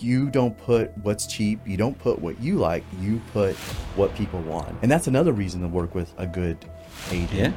You 0.00 0.28
don't 0.28 0.58
put 0.58 0.90
what's 0.98 1.24
cheap, 1.24 1.60
you 1.64 1.76
don't 1.76 1.96
put 1.96 2.18
what 2.18 2.40
you 2.40 2.56
like, 2.56 2.82
you 3.00 3.22
put 3.32 3.54
what 3.94 4.12
people 4.16 4.40
want. 4.40 4.74
And 4.82 4.90
that's 4.90 5.06
another 5.06 5.32
reason 5.32 5.60
to 5.60 5.68
work 5.68 5.94
with 5.94 6.12
a 6.18 6.26
good 6.26 6.58
agent. 7.12 7.32
Yeah. 7.32 7.52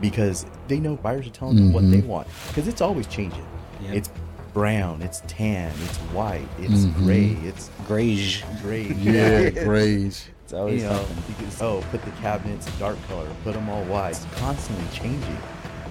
Because 0.00 0.46
they 0.68 0.80
know 0.80 0.96
buyers 0.96 1.26
are 1.26 1.30
telling 1.30 1.56
them 1.56 1.70
what 1.74 1.82
they 1.90 2.00
Mhm. 2.00 2.06
want. 2.06 2.28
Because 2.48 2.66
it's 2.66 2.80
always 2.80 3.06
changing. 3.08 3.44
Yeah. 3.84 3.92
It's 3.92 4.10
brown, 4.54 5.02
it's 5.02 5.22
tan, 5.28 5.70
it's 5.84 5.98
white, 6.14 6.48
it's 6.58 6.86
Mhm. 6.86 6.94
gray, 6.94 7.36
it's 7.46 7.68
Grayish. 7.86 8.42
gray. 8.62 8.84
Yeah, 8.98 9.50
grays. 9.64 10.28
It's 10.44 10.54
always 10.54 10.82
you 10.82 10.88
know, 10.88 10.96
something. 10.96 11.16
you 11.28 11.34
can- 11.34 11.66
oh, 11.66 11.84
put 11.90 12.02
the 12.06 12.10
cabinets 12.22 12.66
dark 12.78 12.96
color, 13.06 13.26
put 13.44 13.52
them 13.52 13.68
all 13.68 13.84
white. 13.84 14.12
It's 14.12 14.24
constantly 14.36 14.86
changing. 14.94 15.36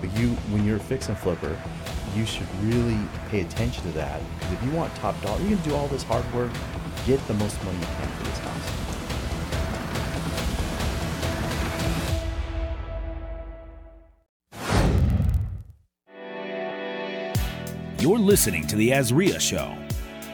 But 0.01 0.17
you, 0.17 0.29
when 0.49 0.65
you're 0.65 0.77
a 0.77 0.79
fix 0.79 1.09
and 1.09 1.17
flipper, 1.17 1.55
you 2.15 2.25
should 2.25 2.47
really 2.63 2.97
pay 3.29 3.41
attention 3.41 3.83
to 3.83 3.91
that. 3.91 4.21
Because 4.39 4.53
if 4.53 4.63
you 4.63 4.71
want 4.71 4.93
top 4.95 5.19
dollar, 5.21 5.39
you're 5.41 5.57
gonna 5.57 5.69
do 5.69 5.75
all 5.75 5.87
this 5.87 6.03
hard 6.03 6.25
work. 6.33 6.51
Get 7.05 7.25
the 7.27 7.33
most 7.35 7.63
money 7.63 7.77
you 7.79 7.85
can 7.85 8.07
for 8.07 8.23
this 8.23 8.39
house. 8.39 8.91
You're 18.01 18.17
listening 18.17 18.65
to 18.67 18.75
The 18.75 18.89
AZREIA 18.89 19.39
Show. 19.39 19.75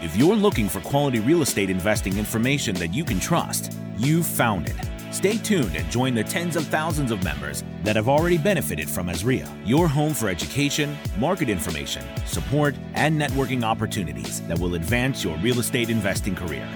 If 0.02 0.16
you're 0.16 0.35
looking 0.35 0.70
for 0.70 0.80
quality 0.80 1.20
real 1.20 1.41
estate 1.41 1.70
investing 1.70 2.18
information 2.18 2.76
that 2.76 2.94
you 2.94 3.04
can 3.04 3.20
trust, 3.20 3.77
you've 3.98 4.26
found 4.26 4.70
it. 4.70 4.87
Stay 5.11 5.38
tuned 5.38 5.73
and 5.75 5.89
join 5.89 6.13
the 6.13 6.23
tens 6.23 6.57
of 6.57 6.67
thousands 6.67 7.11
of 7.11 7.23
members 7.23 7.63
that 7.84 7.95
have 7.95 8.09
already 8.09 8.38
benefited 8.38 8.89
from 8.89 9.07
AZREIA, 9.07 9.49
your 9.65 9.88
home 9.88 10.13
for 10.13 10.27
education, 10.27 10.98
market 11.17 11.49
information, 11.49 12.03
support, 12.25 12.75
and 12.93 13.20
networking 13.20 13.63
opportunities 13.63 14.41
that 14.48 14.59
will 14.59 14.75
advance 14.75 15.23
your 15.23 15.38
real 15.38 15.59
estate 15.59 15.89
investing 15.89 16.35
career. 16.35 16.67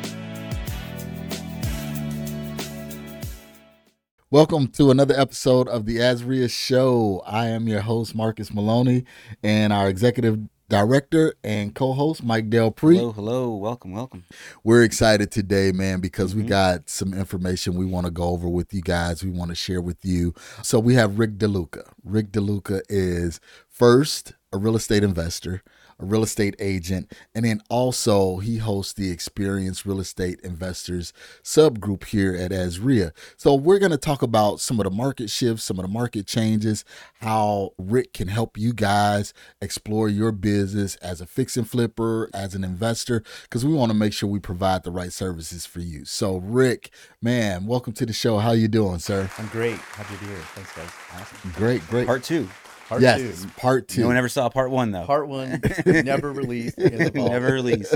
Welcome 4.30 4.69
to 4.69 4.91
another 4.91 5.13
episode 5.19 5.67
of 5.67 5.86
the 5.86 5.97
AZREIA 5.97 6.50
Show. 6.50 7.22
I 7.25 7.47
am 7.47 7.67
your 7.67 7.81
host, 7.81 8.16
Marcus 8.16 8.53
Maloney, 8.53 9.03
and 9.44 9.73
our 9.73 9.89
executive 9.89 10.39
director 10.72 11.33
and 11.44 11.75
co-host, 11.75 12.23
Mike 12.23 12.50
Del 12.50 12.72
Prete. 12.72 12.97
Hello, 12.97 13.11
hello. 13.11 13.55
Welcome, 13.55 13.91
welcome. 13.91 14.23
We're 14.64 14.83
excited 14.83 15.30
today, 15.30 15.73
man, 15.73 16.00
because 16.00 16.33
we 16.33 16.44
Mhm. 16.44 16.47
got 16.47 16.89
some 16.89 17.13
information 17.13 17.75
we 17.75 17.86
want 17.86 18.05
to 18.05 18.11
go 18.11 18.23
over 18.23 18.47
with 18.47 18.73
you 18.73 18.81
guys. 18.81 19.22
We 19.22 19.31
want 19.31 19.50
to 19.50 19.55
share 19.55 19.81
with 19.81 20.05
you. 20.05 20.33
So 20.63 20.80
we 20.80 20.95
have 20.95 21.19
Rick 21.19 21.38
DeLuca. 21.38 21.83
Rick 22.05 22.31
DeLuca 22.31 22.81
is 22.89 23.41
first 23.69 24.33
a 24.53 24.58
real 24.58 24.78
estate 24.78 25.03
investor, 25.03 25.61
a 26.02 26.05
real 26.05 26.23
estate 26.23 26.55
agent, 26.59 27.11
and 27.33 27.45
then 27.45 27.61
also 27.69 28.38
he 28.38 28.57
hosts 28.57 28.94
the 28.94 29.11
Experienced 29.11 29.85
Real 29.85 29.99
Estate 29.99 30.39
Investors 30.41 31.13
subgroup 31.44 32.05
here 32.05 32.35
at 32.35 32.52
AZREIA. 32.52 33.11
So 33.38 33.55
we're 33.55 33.80
going 33.80 33.91
to 33.91 33.97
talk 33.97 34.22
about 34.22 34.59
some 34.59 34.79
of 34.79 34.85
the 34.85 34.91
market 34.91 35.29
shifts, 35.29 35.63
some 35.63 35.79
of 35.79 35.85
the 35.85 35.91
market 35.91 36.27
changes, 36.27 36.83
how 37.22 37.72
Rick 37.77 38.13
can 38.13 38.27
help 38.27 38.57
you 38.57 38.73
guys 38.73 39.33
explore 39.61 40.09
your 40.09 40.31
business 40.31 40.95
as 40.97 41.22
a 41.22 41.25
fix 41.25 41.57
and 41.57 41.69
flipper, 41.69 42.29
as 42.33 42.55
an 42.55 42.63
investor, 42.63 43.23
because 43.44 43.66
we 43.66 43.73
want 43.73 43.91
to 43.91 43.97
make 43.97 44.13
sure 44.13 44.29
we 44.29 44.39
provide 44.39 44.83
the 44.83 44.91
right 44.91 45.13
services 45.13 45.66
for 45.66 45.79
you. 45.79 46.05
So 46.05 46.38
Rick, 46.38 46.91
man, 47.22 47.66
welcome 47.66 47.94
to 47.94 48.05
the 48.05 48.13
show. 48.13 48.39
How 48.39 48.52
you 48.52 48.67
doing, 48.67 48.99
sir? 48.99 49.29
I'm 49.38 49.47
great. 49.47 49.75
Happy 49.75 50.16
to 50.16 50.19
be 50.19 50.27
here. 50.27 50.38
Thanks, 50.55 50.75
guys. 50.75 50.89
Awesome. 51.13 51.52
Great, 51.55 51.85
great. 51.88 52.07
Part 52.07 52.23
two. 52.23 52.47
Part 52.92 53.03
yes, 53.03 53.44
two. 53.44 53.47
part 53.56 53.88
two. 53.88 54.02
No 54.02 54.08
one 54.08 54.17
ever 54.17 54.28
saw 54.28 54.50
part 54.50 54.70
one 54.70 54.92
though. 54.92 55.06
Part 55.06 55.30
one, 55.30 55.61
never 55.86 56.30
released. 56.30 56.78
In 56.78 56.97
the 56.97 57.09
vault. 57.09 57.31
Never 57.31 57.53
released. 57.53 57.95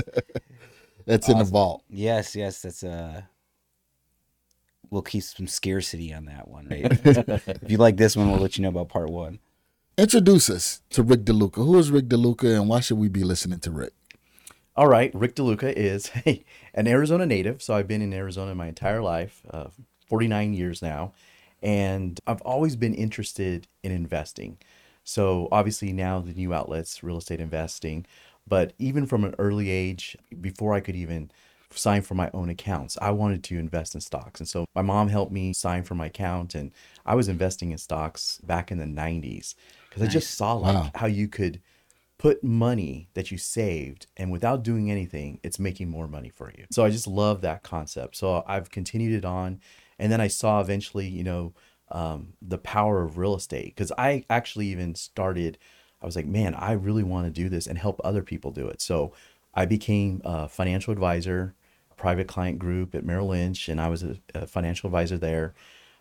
That's 1.04 1.28
in 1.28 1.36
the 1.36 1.44
vault. 1.44 1.82
Yes, 1.90 2.34
yes. 2.34 2.62
That's 2.62 2.82
uh. 2.82 3.20
We'll 4.88 5.02
keep 5.02 5.22
some 5.22 5.48
scarcity 5.48 6.14
on 6.14 6.24
that 6.24 6.48
one. 6.48 6.68
Right? 6.70 6.86
if 7.04 7.70
you 7.70 7.76
like 7.76 7.98
this 7.98 8.16
one, 8.16 8.30
we'll 8.30 8.40
let 8.40 8.56
you 8.56 8.62
know 8.62 8.70
about 8.70 8.88
part 8.88 9.10
one. 9.10 9.38
Introduce 9.98 10.48
us 10.48 10.80
to 10.88 11.02
Rick 11.02 11.26
DeLuca. 11.26 11.56
Who 11.56 11.78
is 11.78 11.90
Rick 11.90 12.06
DeLuca, 12.06 12.54
and 12.54 12.66
why 12.66 12.80
should 12.80 12.96
we 12.96 13.10
be 13.10 13.22
listening 13.22 13.58
to 13.60 13.70
Rick? 13.70 13.92
All 14.76 14.88
right, 14.88 15.14
Rick 15.14 15.34
DeLuca 15.34 15.74
is 15.74 16.10
an 16.74 16.86
Arizona 16.86 17.26
native, 17.26 17.60
so 17.60 17.74
I've 17.74 17.88
been 17.88 18.00
in 18.00 18.14
Arizona 18.14 18.54
my 18.54 18.68
entire 18.68 19.02
life, 19.02 19.42
uh, 19.50 19.66
49 20.06 20.54
years 20.54 20.80
now, 20.80 21.12
and 21.60 22.18
I've 22.26 22.40
always 22.40 22.76
been 22.76 22.94
interested 22.94 23.68
in 23.82 23.92
investing. 23.92 24.56
So 25.06 25.48
obviously 25.52 25.92
now 25.92 26.20
the 26.20 26.34
new 26.34 26.52
outlets, 26.52 27.02
real 27.02 27.18
estate 27.18 27.40
investing, 27.40 28.06
but 28.46 28.74
even 28.78 29.06
from 29.06 29.24
an 29.24 29.34
early 29.38 29.70
age, 29.70 30.16
before 30.40 30.74
I 30.74 30.80
could 30.80 30.96
even 30.96 31.30
sign 31.70 32.02
for 32.02 32.14
my 32.14 32.30
own 32.34 32.48
accounts, 32.50 32.98
I 33.02 33.10
wanted 33.12 33.42
to 33.44 33.58
invest 33.58 33.94
in 33.94 34.00
stocks, 34.00 34.40
and 34.40 34.48
so 34.48 34.66
my 34.74 34.82
mom 34.82 35.08
helped 35.08 35.32
me 35.32 35.52
sign 35.52 35.84
for 35.84 35.94
my 35.94 36.06
account, 36.06 36.54
and 36.54 36.72
I 37.06 37.14
was 37.14 37.28
investing 37.28 37.72
in 37.72 37.78
stocks 37.78 38.40
back 38.44 38.70
in 38.72 38.78
the 38.78 38.86
90s 38.86 39.54
because 39.88 40.02
I 40.02 40.06
just 40.08 40.36
saw 40.36 40.54
like 40.54 40.74
Wow. 40.74 40.90
how 40.96 41.06
you 41.06 41.28
could 41.28 41.60
put 42.18 42.42
money 42.42 43.08
that 43.14 43.30
you 43.30 43.38
saved 43.38 44.06
and 44.16 44.30
without 44.32 44.62
doing 44.62 44.90
anything 44.90 45.38
it's 45.42 45.58
making 45.58 45.88
more 45.90 46.08
money 46.08 46.30
for 46.30 46.50
you. 46.56 46.64
So 46.70 46.84
i 46.84 46.90
just 46.90 47.06
love 47.06 47.42
that 47.42 47.62
concept. 47.62 48.16
So 48.16 48.42
i've 48.46 48.70
continued 48.70 49.12
it 49.14 49.24
on 49.24 49.60
and 49.98 50.10
then 50.10 50.20
i 50.20 50.28
saw 50.28 50.60
eventually 50.60 51.06
you 51.08 51.24
know 51.24 51.54
um, 51.90 52.32
the 52.42 52.58
power 52.58 53.02
of 53.02 53.16
real 53.18 53.34
estate 53.34 53.66
because 53.74 53.92
i 53.98 54.24
actually 54.28 54.66
even 54.68 54.94
started 54.94 55.56
i 56.02 56.06
was 56.06 56.16
like 56.16 56.26
man 56.26 56.54
i 56.54 56.72
really 56.72 57.02
want 57.04 57.26
to 57.26 57.30
do 57.42 57.48
this 57.48 57.66
and 57.66 57.78
help 57.78 58.00
other 58.02 58.22
people 58.22 58.50
do 58.50 58.66
it 58.66 58.80
so 58.80 59.12
i 59.54 59.64
became 59.64 60.20
a 60.24 60.48
financial 60.48 60.92
advisor 60.92 61.54
private 61.96 62.26
client 62.26 62.58
group 62.58 62.94
at 62.94 63.04
merrill 63.04 63.28
lynch 63.28 63.68
and 63.68 63.80
i 63.80 63.88
was 63.88 64.02
a, 64.02 64.16
a 64.34 64.46
financial 64.46 64.88
advisor 64.88 65.16
there 65.16 65.54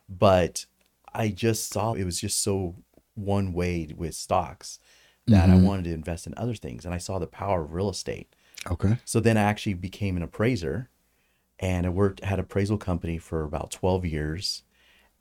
but 0.09 0.65
i 1.13 1.29
just 1.29 1.69
saw 1.69 1.93
it 1.93 2.03
was 2.03 2.19
just 2.19 2.41
so 2.41 2.75
one 3.15 3.53
way 3.53 3.87
with 3.95 4.13
stocks 4.13 4.79
that 5.27 5.49
I 5.49 5.53
Mhm. 5.53 5.63
wanted 5.63 5.85
to 5.85 5.93
invest 5.93 6.27
in 6.27 6.35
other 6.37 6.53
things. 6.53 6.85
And 6.85 6.93
I 6.93 6.99
saw 6.99 7.17
the 7.17 7.25
power 7.25 7.63
of 7.63 7.73
real 7.73 7.89
estate. 7.89 8.35
Okay. 8.69 8.97
So 9.05 9.19
then 9.19 9.37
I 9.37 9.41
actually 9.41 9.73
became 9.73 10.17
an 10.17 10.21
appraiser 10.21 10.89
and 11.59 11.87
I 11.87 11.89
worked 11.89 12.23
had 12.23 12.37
appraisal 12.37 12.77
company 12.77 13.17
for 13.17 13.43
about 13.43 13.71
12 13.71 14.05
years. 14.05 14.61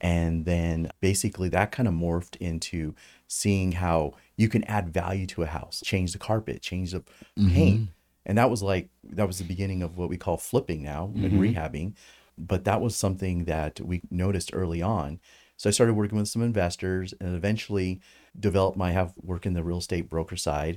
And 0.04 0.44
then 0.44 0.90
basically 1.00 1.48
that 1.48 1.72
kind 1.72 1.88
of 1.88 1.94
morphed 1.94 2.36
into 2.36 2.94
seeing 3.26 3.72
how 3.72 4.12
you 4.36 4.50
can 4.50 4.62
add 4.64 4.92
value 4.92 5.26
to 5.28 5.44
a 5.44 5.46
house, 5.46 5.80
change 5.82 6.12
the 6.12 6.18
carpet, 6.18 6.60
change 6.60 6.92
the 6.92 7.00
paint. 7.38 7.80
Mm-hmm. 7.80 7.84
And 8.26 8.36
that 8.36 8.50
was 8.50 8.62
like 8.62 8.90
that 9.02 9.26
was 9.26 9.38
the 9.38 9.44
beginning 9.44 9.82
of 9.82 9.96
what 9.96 10.10
we 10.10 10.18
call 10.18 10.36
flipping 10.36 10.82
now 10.82 11.10
and 11.14 11.32
mm-hmm. 11.32 11.40
rehabbing. 11.40 11.94
But 12.36 12.64
that 12.64 12.82
was 12.82 12.94
something 12.94 13.46
that 13.46 13.80
we 13.80 14.02
noticed 14.10 14.50
early 14.52 14.82
on. 14.82 15.20
So 15.56 15.70
I 15.70 15.72
started 15.72 15.94
working 15.94 16.18
with 16.18 16.28
some 16.28 16.42
investors 16.42 17.14
and 17.18 17.34
eventually 17.34 18.02
developed 18.38 18.76
my 18.76 18.92
have 18.92 19.14
work 19.22 19.46
in 19.46 19.54
the 19.54 19.64
real 19.64 19.78
estate 19.78 20.10
broker 20.10 20.36
side. 20.36 20.76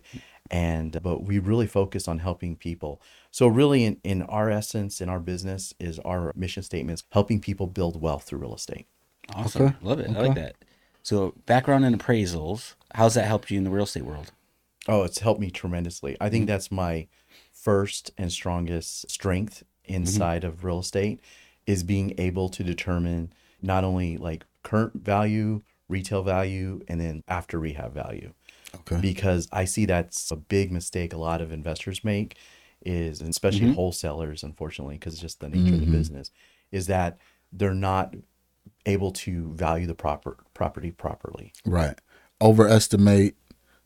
And 0.50 1.04
but 1.04 1.24
we 1.24 1.40
really 1.40 1.68
focus 1.68 2.08
on 2.08 2.20
helping 2.20 2.56
people. 2.56 3.02
So 3.32 3.48
really 3.48 3.84
in, 3.84 4.00
in 4.06 4.22
our 4.22 4.50
essence 4.50 5.02
in 5.02 5.10
our 5.10 5.20
business 5.20 5.74
is 5.82 6.00
our 6.00 6.32
mission 6.34 6.64
statements 6.64 7.04
helping 7.12 7.42
people 7.42 7.68
build 7.68 8.02
wealth 8.02 8.24
through 8.24 8.40
real 8.40 8.56
estate. 8.56 8.88
Awesome. 9.34 9.68
Okay, 9.68 9.76
Love 9.82 10.00
it. 10.00 10.10
I 10.16 10.22
like 10.22 10.36
that. 10.36 10.56
So 11.04 11.34
background 11.46 11.86
and 11.86 11.98
appraisals. 11.98 12.76
How's 12.96 13.14
that 13.14 13.26
helped 13.26 13.52
you 13.52 13.58
in 13.58 13.64
the 13.64 13.70
real 13.70 13.84
estate 13.84 14.06
world? 14.06 14.32
Oh, 14.88 15.04
it's 15.04 15.20
helped 15.20 15.42
me 15.42 15.52
tremendously. 15.52 16.18
I 16.20 16.30
think 16.30 16.44
mm-hmm. 16.44 16.52
that's 16.52 16.72
my 16.72 17.08
first 17.52 18.12
and 18.18 18.32
strongest 18.32 19.10
strength 19.10 19.64
mm-hmm. 19.84 19.96
inside 19.96 20.44
of 20.44 20.64
real 20.64 20.80
estate 20.80 21.20
is 21.66 21.84
being 21.84 22.14
able 22.18 22.50
to 22.50 22.64
determine 22.64 23.34
not 23.62 23.84
only 23.84 24.18
like 24.18 24.46
current 24.64 25.04
value, 25.04 25.62
retail 25.90 26.24
value, 26.24 26.82
and 26.88 27.00
then 27.00 27.24
after 27.28 27.60
rehab 27.60 27.94
value. 27.94 28.34
Okay. 28.76 29.00
Because 29.02 29.48
I 29.52 29.66
see 29.66 29.86
that's 29.86 30.32
a 30.32 30.36
big 30.36 30.72
mistake 30.72 31.14
a 31.14 31.18
lot 31.18 31.42
of 31.42 31.52
investors 31.52 32.04
make 32.04 32.38
is 32.86 33.22
and 33.22 33.30
especially 33.30 33.62
mm-hmm. 33.62 33.74
wholesalers 33.74 34.44
unfortunately 34.44 34.96
because 34.96 35.14
it's 35.14 35.22
just 35.22 35.40
the 35.40 35.50
nature 35.50 35.74
of 35.74 35.80
the 35.80 35.88
business 35.88 36.32
is 36.72 36.88
that 36.88 37.18
they're 37.52 37.74
not 37.74 38.14
able 38.88 39.12
to 39.12 39.54
value 39.54 39.86
the 39.86 39.94
proper 39.94 40.38
property 40.54 40.92
properly. 40.92 41.54
Right. 41.66 42.00
Overestimate 42.42 43.36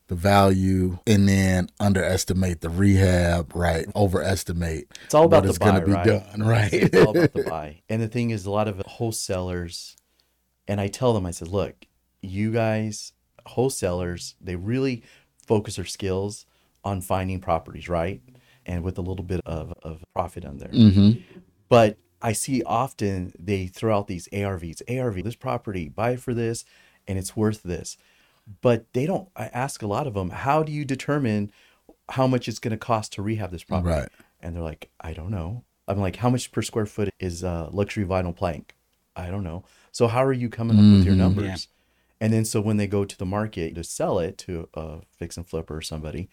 the 0.08 0.14
value 0.14 0.98
and 1.06 1.28
then 1.28 1.68
underestimate 1.80 2.60
the 2.60 2.68
rehab, 2.70 3.54
right? 3.54 3.86
Overestimate. 3.94 4.86
It's 5.04 5.14
all 5.14 5.24
about 5.24 5.38
what 5.38 5.44
the 5.44 5.50
is 5.50 5.58
gonna 5.58 5.80
buy, 5.80 5.86
be 5.86 5.92
right? 5.92 6.06
done, 6.06 6.42
right? 6.42 6.72
It's 6.72 6.96
all 6.96 7.16
about 7.16 7.32
the 7.32 7.42
buy. 7.48 7.82
And 7.88 8.00
the 8.00 8.08
thing 8.08 8.30
is, 8.30 8.46
a 8.46 8.50
lot 8.50 8.68
of 8.68 8.80
wholesalers, 8.86 9.96
and 10.68 10.80
I 10.80 10.88
tell 10.88 11.12
them, 11.12 11.26
I 11.26 11.30
said, 11.30 11.48
look, 11.48 11.86
you 12.20 12.52
guys, 12.52 13.12
wholesalers, 13.46 14.36
they 14.40 14.56
really 14.56 15.02
focus 15.46 15.76
their 15.76 15.84
skills 15.84 16.46
on 16.84 17.00
finding 17.00 17.40
properties, 17.40 17.88
right? 17.88 18.20
And 18.64 18.84
with 18.84 18.98
a 18.98 19.02
little 19.02 19.24
bit 19.24 19.40
of, 19.44 19.72
of 19.82 20.04
profit 20.14 20.44
on 20.44 20.58
there. 20.58 20.68
mm-hmm. 20.68 21.20
But 21.68 21.98
I 22.22 22.32
see 22.32 22.62
often 22.62 23.32
they 23.38 23.66
throw 23.66 23.98
out 23.98 24.06
these 24.06 24.28
ARVs, 24.32 24.80
ARV, 24.88 25.24
this 25.24 25.34
property, 25.34 25.88
buy 25.88 26.12
it 26.12 26.20
for 26.20 26.32
this, 26.34 26.64
and 27.08 27.18
it's 27.18 27.36
worth 27.36 27.62
this. 27.62 27.96
But 28.60 28.92
they 28.92 29.06
don't, 29.06 29.28
I 29.36 29.46
ask 29.46 29.82
a 29.82 29.86
lot 29.86 30.06
of 30.06 30.14
them, 30.14 30.30
how 30.30 30.62
do 30.62 30.72
you 30.72 30.84
determine 30.84 31.52
how 32.10 32.26
much 32.26 32.48
it's 32.48 32.58
going 32.58 32.72
to 32.72 32.76
cost 32.76 33.12
to 33.14 33.22
rehab 33.22 33.50
this 33.50 33.64
property? 33.64 33.94
Right. 33.94 34.08
And 34.40 34.54
they're 34.54 34.62
like, 34.62 34.90
I 35.00 35.12
don't 35.12 35.30
know. 35.30 35.64
I'm 35.88 36.00
like, 36.00 36.16
how 36.16 36.30
much 36.30 36.50
per 36.52 36.62
square 36.62 36.86
foot 36.86 37.10
is 37.18 37.42
uh, 37.44 37.68
luxury 37.72 38.04
vinyl 38.04 38.34
plank? 38.34 38.74
I 39.16 39.28
don't 39.30 39.44
know. 39.44 39.64
So 39.90 40.06
how 40.06 40.24
are 40.24 40.32
you 40.32 40.48
coming 40.48 40.78
up 40.78 40.96
with 40.98 41.04
your 41.04 41.14
Mhm. 41.14 41.18
numbers? 41.18 41.44
Yeah. 41.44 41.56
And 42.24 42.32
then 42.32 42.44
so 42.44 42.60
when 42.60 42.76
they 42.76 42.86
go 42.86 43.04
to 43.04 43.18
the 43.18 43.26
market 43.26 43.74
to 43.74 43.82
sell 43.84 44.18
it 44.20 44.38
to 44.38 44.68
a 44.74 45.00
fix 45.10 45.36
and 45.36 45.46
flipper 45.46 45.76
or 45.76 45.82
somebody, 45.82 46.28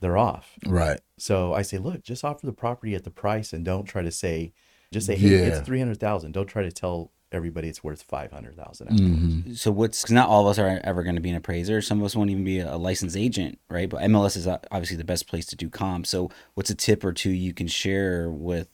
they're 0.00 0.16
off. 0.16 0.58
Right. 0.66 1.00
So 1.18 1.52
I 1.54 1.62
say, 1.62 1.78
look, 1.78 2.02
just 2.02 2.24
offer 2.24 2.46
the 2.46 2.52
property 2.52 2.94
at 2.94 3.04
the 3.04 3.10
price 3.10 3.52
and 3.52 3.64
don't 3.64 3.84
try 3.84 4.02
to 4.02 4.10
say, 4.10 4.52
just 4.94 5.06
say, 5.06 5.16
hey, 5.16 5.28
Yeah. 5.28 5.46
it's 5.48 5.60
three 5.60 5.78
hundred 5.78 6.00
thousand. 6.00 6.32
Don't 6.32 6.46
try 6.46 6.62
to 6.62 6.72
tell 6.72 7.10
everybody 7.32 7.68
it's 7.68 7.82
worth 7.84 8.02
five 8.02 8.30
hundred 8.32 8.56
thousand. 8.56 8.98
hmm 8.98 9.52
So 9.54 9.70
what's 9.72 10.02
because 10.02 10.12
not 10.14 10.28
all 10.28 10.42
of 10.42 10.46
us 10.52 10.58
are 10.58 10.80
ever 10.84 11.02
going 11.02 11.16
to 11.16 11.20
be 11.20 11.30
an 11.30 11.36
appraiser. 11.36 11.82
Some 11.82 11.98
of 12.00 12.04
us 12.06 12.14
won't 12.16 12.30
even 12.30 12.44
be 12.44 12.60
a 12.60 12.76
licensed 12.76 13.16
agent, 13.16 13.58
right? 13.68 13.88
But 13.90 14.02
MLS 14.02 14.36
is 14.36 14.46
uh, 14.46 14.58
obviously 14.70 14.96
the 14.96 15.04
best 15.04 15.26
place 15.26 15.44
to 15.46 15.56
do 15.56 15.68
comp. 15.68 16.06
So 16.06 16.30
what's 16.54 16.70
a 16.70 16.74
tip 16.74 17.04
or 17.04 17.12
two 17.12 17.30
you 17.30 17.52
can 17.52 17.66
share 17.66 18.30
with 18.30 18.68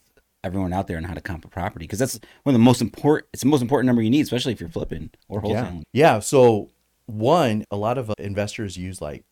everyone 0.45 0.73
out 0.73 0.87
there 0.87 0.97
on 0.97 1.05
how 1.05 1.15
to 1.15 1.21
comp 1.21 1.45
a 1.45 1.49
property? 1.49 1.85
Because 1.85 1.99
that's 1.99 2.21
one 2.45 2.55
of 2.55 2.59
the 2.61 2.65
most 2.65 2.81
important. 2.83 3.29
It's 3.33 3.43
the 3.43 3.49
most 3.49 3.63
important 3.63 3.87
number 3.87 4.03
you 4.03 4.11
need, 4.11 4.23
especially 4.23 4.53
if 4.53 4.61
you're 4.61 4.69
flipping 4.71 5.11
or 5.29 5.41
Yeah. 5.45 5.65
wholesaling. 5.65 5.83
Yeah. 5.93 6.15
yeah. 6.15 6.19
So 6.21 6.71
one, 7.07 7.65
a 7.71 7.77
lot 7.77 7.97
of 7.99 8.11
uh, 8.11 8.15
investors 8.19 8.77
use 8.77 9.01
like 9.01 9.25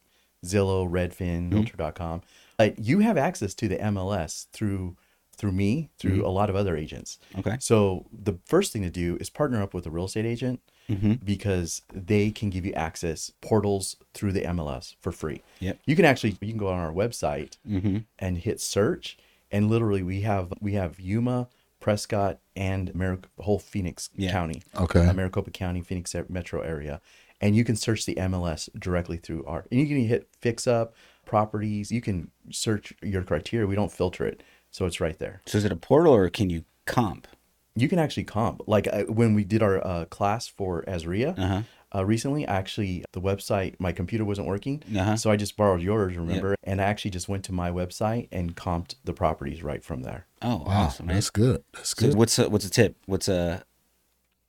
Zillow, 0.44 0.88
Redfin, 0.88 1.52
Realtor.com. 1.52 2.22
But 2.56 2.78
you 2.78 3.00
have 3.00 3.16
access 3.18 3.54
to 3.54 3.68
the 3.68 3.76
MLS 3.76 4.46
through 4.52 4.96
through 5.38 5.52
me, 5.52 5.88
through 5.98 6.26
a 6.26 6.28
lot 6.28 6.50
of 6.50 6.56
other 6.56 6.76
agents. 6.76 7.18
Okay. 7.38 7.56
So 7.60 8.04
the 8.12 8.38
first 8.44 8.72
thing 8.72 8.82
to 8.82 8.90
do 8.90 9.16
is 9.20 9.30
partner 9.30 9.62
up 9.62 9.72
with 9.72 9.86
a 9.86 9.90
real 9.90 10.04
estate 10.06 10.26
agent 10.26 10.60
Mm-hmm. 10.90 11.16
because 11.22 11.82
they 11.92 12.30
can 12.30 12.48
give 12.48 12.64
you 12.64 12.72
access 12.72 13.30
portals 13.42 13.96
through 14.14 14.32
the 14.32 14.40
MLS 14.40 14.94
for 15.02 15.12
free. 15.12 15.42
Yep. 15.60 15.80
You 15.84 15.94
can 15.94 16.06
actually 16.06 16.30
you 16.40 16.48
can 16.48 16.56
go 16.56 16.68
on 16.68 16.78
our 16.78 16.92
website 16.92 17.58
Mm-hmm. 17.68 17.98
and 18.18 18.38
hit 18.38 18.58
search 18.58 19.18
and 19.52 19.68
literally 19.68 20.02
we 20.02 20.22
have 20.22 20.50
we 20.62 20.72
have 20.72 20.98
Yuma, 20.98 21.48
Prescott 21.78 22.38
and 22.56 22.94
Mar- 22.94 23.18
whole 23.38 23.58
Phoenix 23.58 24.08
Yeah. 24.16 24.32
County 24.32 24.62
Okay. 24.80 25.06
uh, 25.06 25.12
Maricopa 25.12 25.50
County, 25.50 25.82
Phoenix 25.82 26.14
metro 26.30 26.62
area, 26.62 27.02
and 27.38 27.54
you 27.54 27.64
can 27.64 27.76
search 27.76 28.06
the 28.06 28.14
MLS 28.14 28.70
directly 28.78 29.18
through 29.18 29.44
our. 29.44 29.66
And 29.70 29.78
you 29.78 29.86
can 29.86 29.98
hit 30.06 30.28
fix 30.40 30.66
up 30.66 30.94
properties. 31.26 31.92
You 31.92 32.00
can 32.00 32.30
search 32.50 32.94
your 33.02 33.22
criteria. 33.24 33.66
We 33.66 33.74
don't 33.76 33.92
filter 33.92 34.24
it, 34.26 34.42
so 34.70 34.86
it's 34.86 35.00
right 35.00 35.18
there. 35.18 35.42
So 35.46 35.58
is 35.58 35.64
it 35.64 35.72
a 35.72 35.76
portal 35.76 36.14
or 36.14 36.28
can 36.30 36.50
you 36.50 36.64
comp? 36.86 37.26
You 37.74 37.88
can 37.88 37.98
actually 37.98 38.24
comp. 38.24 38.62
Like 38.66 38.88
uh, 38.92 39.04
when 39.04 39.34
we 39.34 39.44
did 39.44 39.62
our 39.62 39.84
uh, 39.86 40.04
class 40.06 40.48
for 40.48 40.82
AZREIA 40.88 41.38
Uh-huh. 41.38 41.62
uh, 41.94 42.04
recently, 42.04 42.44
actually 42.46 43.04
the 43.12 43.20
website, 43.20 43.76
my 43.78 43.92
computer 43.92 44.24
wasn't 44.24 44.48
working, 44.48 44.82
Uh-huh. 44.96 45.16
so 45.16 45.30
I 45.30 45.36
just 45.36 45.56
borrowed 45.56 45.80
yours. 45.80 46.16
Remember, 46.16 46.56
and 46.64 46.80
I 46.80 46.84
actually 46.84 47.12
just 47.12 47.28
went 47.28 47.44
to 47.44 47.52
my 47.52 47.70
website 47.70 48.28
and 48.32 48.56
comped 48.56 48.94
the 49.04 49.12
properties 49.12 49.62
right 49.62 49.84
from 49.84 50.02
there. 50.02 50.26
Oh, 50.42 50.56
Wow. 50.66 50.86
awesome! 50.86 51.06
man. 51.06 51.14
That's 51.16 51.30
good. 51.30 51.62
That's 51.72 51.90
So 51.90 52.08
good. 52.08 52.16
what's 52.16 52.38
a, 52.38 52.48
what's 52.50 52.64
a 52.66 52.70
tip? 52.70 52.96
What's 53.06 53.28
a, 53.28 53.62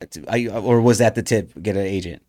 a 0.02 0.06
t- 0.08 0.24
I, 0.28 0.48
or 0.48 0.82
was 0.82 0.98
that 0.98 1.14
the 1.16 1.22
tip? 1.24 1.52
Get 1.62 1.76
an 1.78 1.86
agent. 1.86 2.24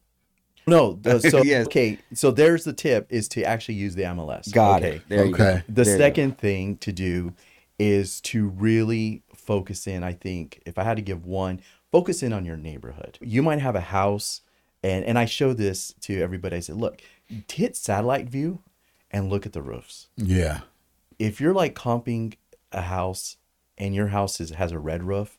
No, 0.67 1.01
so 1.21 1.43
Yes. 1.43 1.67
okay, 1.67 1.99
so 2.13 2.31
there's 2.31 2.65
the 2.65 2.73
tip 2.75 3.07
is 3.11 3.27
to 3.29 3.43
actually 3.43 3.77
use 3.77 3.95
the 3.95 4.03
MLS. 4.03 4.53
Got 4.53 4.83
okay. 4.83 4.97
it. 4.97 5.03
There 5.09 5.25
you 5.25 5.33
Okay. 5.35 5.39
go. 5.39 5.63
The 5.69 5.73
There 5.85 5.93
you 5.95 5.99
go. 5.99 6.05
second 6.05 6.39
thing 6.39 6.77
to 6.79 6.93
do 6.93 7.33
is 7.81 8.21
to 8.21 8.47
really 8.51 9.23
focus 9.35 9.87
in. 9.87 10.05
I 10.05 10.13
think 10.13 10.63
if 10.67 10.79
I 10.79 10.85
had 10.85 10.99
to 10.99 11.03
give 11.03 11.25
one, 11.25 11.63
focus 11.91 12.23
in 12.23 12.31
on 12.31 12.45
your 12.45 12.59
neighborhood. 12.59 13.19
You 13.23 13.43
might 13.43 13.61
have 13.61 13.75
a 13.75 13.81
house, 13.81 14.43
and 14.83 15.03
and 15.07 15.19
I 15.19 15.25
show 15.25 15.55
this 15.55 15.95
to 16.03 16.21
everybody. 16.21 16.57
I 16.57 16.61
said, 16.61 16.77
look, 16.77 17.01
hit 17.51 17.77
satellite 17.77 18.29
view, 18.29 18.61
and 19.11 19.31
look 19.31 19.47
at 19.47 19.55
the 19.55 19.63
roofs. 19.63 20.09
Yeah. 20.17 20.61
If 21.19 21.41
you're 21.41 21.55
like 21.55 21.75
comping 21.75 22.35
a 22.71 22.83
house, 22.83 23.39
and 23.79 23.95
your 23.95 24.09
house 24.09 24.41
is, 24.41 24.51
has 24.51 24.73
a 24.73 24.79
red 24.79 25.03
roof, 25.03 25.39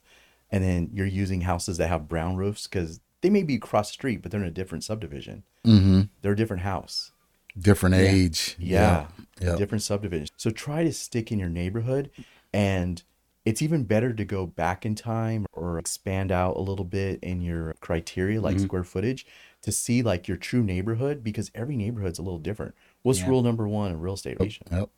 and 0.49 0.63
then 0.63 0.89
you're 0.91 1.05
using 1.05 1.41
houses 1.41 1.77
that 1.77 1.89
have 1.89 2.09
brown 2.09 2.37
roofs 2.37 2.65
because 2.65 3.01
they 3.21 3.29
may 3.29 3.43
be 3.43 3.55
across 3.55 3.89
the 3.89 3.93
street, 3.93 4.23
but 4.23 4.31
they're 4.31 4.41
in 4.41 4.47
a 4.47 4.51
different 4.51 4.83
subdivision. 4.83 5.43
Mm-hmm. 5.63 6.01
They're 6.21 6.31
a 6.31 6.35
different 6.35 6.63
house. 6.63 7.11
Different 7.59 7.95
age. 7.95 8.55
Yeah. 8.59 9.07
Yeah. 9.41 9.55
Different 9.55 9.81
subdivisions. 9.81 10.31
So 10.37 10.49
try 10.51 10.83
to 10.83 10.93
stick 10.93 11.31
in 11.31 11.39
your 11.39 11.49
neighborhood 11.49 12.11
and 12.53 13.01
it's 13.43 13.61
even 13.61 13.85
better 13.85 14.13
to 14.13 14.23
go 14.23 14.45
back 14.45 14.85
in 14.85 14.93
time 14.93 15.47
or 15.51 15.79
expand 15.79 16.31
out 16.31 16.55
a 16.57 16.61
little 16.61 16.85
bit 16.85 17.19
in 17.23 17.41
your 17.41 17.73
criteria 17.81 18.39
like 18.39 18.55
Mm-hmm. 18.57 18.65
square 18.65 18.83
footage 18.83 19.25
to 19.63 19.71
see 19.71 20.03
like 20.03 20.27
your 20.27 20.37
true 20.37 20.61
neighborhood 20.63 21.23
because 21.23 21.49
every 21.55 21.75
neighborhood's 21.75 22.19
a 22.19 22.21
little 22.21 22.39
different. 22.39 22.75
What's 23.01 23.19
Yeah. 23.21 23.29
rule 23.29 23.41
number 23.41 23.67
1 23.67 23.91
in 23.91 23.99
real 23.99 24.13
estate 24.13 24.37
agent? 24.39 24.67
Yep. 24.71 24.89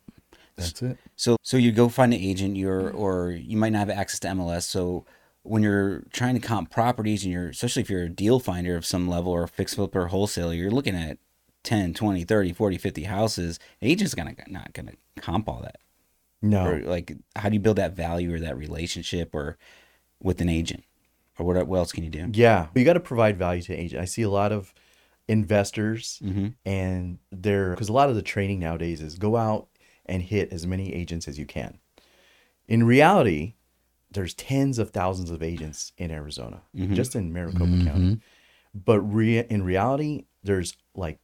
That's 0.56 0.82
it. 0.82 0.98
So 1.16 1.36
so 1.42 1.56
you 1.56 1.72
go 1.72 1.88
find 1.88 2.12
an 2.14 2.20
agent, 2.20 2.56
you're 2.56 2.90
or 2.90 3.30
you 3.30 3.56
might 3.56 3.72
not 3.72 3.78
have 3.88 3.90
access 3.90 4.20
to 4.20 4.28
MLS. 4.28 4.62
So 4.64 5.04
when 5.42 5.62
you're 5.62 6.04
trying 6.12 6.34
to 6.34 6.40
comp 6.40 6.70
properties 6.70 7.24
and 7.24 7.32
you're 7.32 7.48
especially 7.48 7.82
if 7.82 7.90
you're 7.90 8.04
a 8.04 8.08
deal 8.10 8.38
finder 8.40 8.76
of 8.76 8.84
some 8.86 9.08
level 9.08 9.32
or 9.32 9.42
a 9.44 9.48
fix 9.48 9.74
flipper 9.74 10.08
wholesaler, 10.08 10.52
you're 10.54 10.70
looking 10.70 10.94
at 10.94 11.18
10, 11.64 11.94
20, 11.94 12.24
30, 12.24 12.52
40, 12.52 12.78
50 12.78 13.02
houses. 13.04 13.58
Agent's 13.82 14.14
gonna 14.14 14.34
not 14.48 14.72
gonna 14.72 14.92
comp 15.20 15.48
all 15.48 15.60
that. 15.62 15.78
No. 16.42 16.66
Or 16.66 16.80
like 16.80 17.12
how 17.36 17.48
do 17.48 17.54
you 17.54 17.60
build 17.60 17.76
that 17.78 17.96
value 17.96 18.32
or 18.34 18.38
that 18.40 18.56
relationship 18.56 19.34
or 19.34 19.56
with 20.22 20.40
an 20.40 20.48
agent? 20.48 20.84
Or 21.38 21.44
what, 21.46 21.66
what 21.66 21.78
else 21.78 21.90
can 21.92 22.04
you 22.04 22.10
do? 22.10 22.28
Yeah, 22.32 22.68
you 22.76 22.84
got 22.84 22.92
to 22.92 23.00
provide 23.00 23.36
value 23.36 23.60
to 23.62 23.72
an 23.74 23.80
agent. 23.80 24.00
I 24.00 24.04
see 24.04 24.22
a 24.22 24.30
lot 24.30 24.52
of 24.52 24.72
investors, 25.26 26.20
Mm-hmm. 26.24 26.48
and 26.64 27.18
they're 27.32 27.70
because 27.70 27.88
a 27.88 27.92
lot 27.92 28.08
of 28.08 28.14
the 28.14 28.22
training 28.22 28.60
nowadays 28.60 29.00
is 29.00 29.16
go 29.16 29.36
out 29.36 29.68
and 30.06 30.22
hit 30.22 30.52
as 30.52 30.66
many 30.66 30.94
agents 30.94 31.26
as 31.26 31.38
you 31.38 31.46
can. 31.46 31.78
In 32.68 32.84
reality, 32.84 33.54
there's 34.10 34.34
tens 34.34 34.78
of 34.78 34.90
thousands 34.90 35.30
of 35.30 35.42
agents 35.42 35.92
in 35.98 36.10
Arizona, 36.10 36.62
Mm-hmm. 36.76 36.94
just 36.94 37.16
in 37.16 37.32
Maricopa 37.32 37.84
County. 37.84 38.20
But 38.74 39.00
re- 39.00 39.38
in 39.48 39.62
reality, 39.64 40.26
there's 40.42 40.76
like 40.94 41.18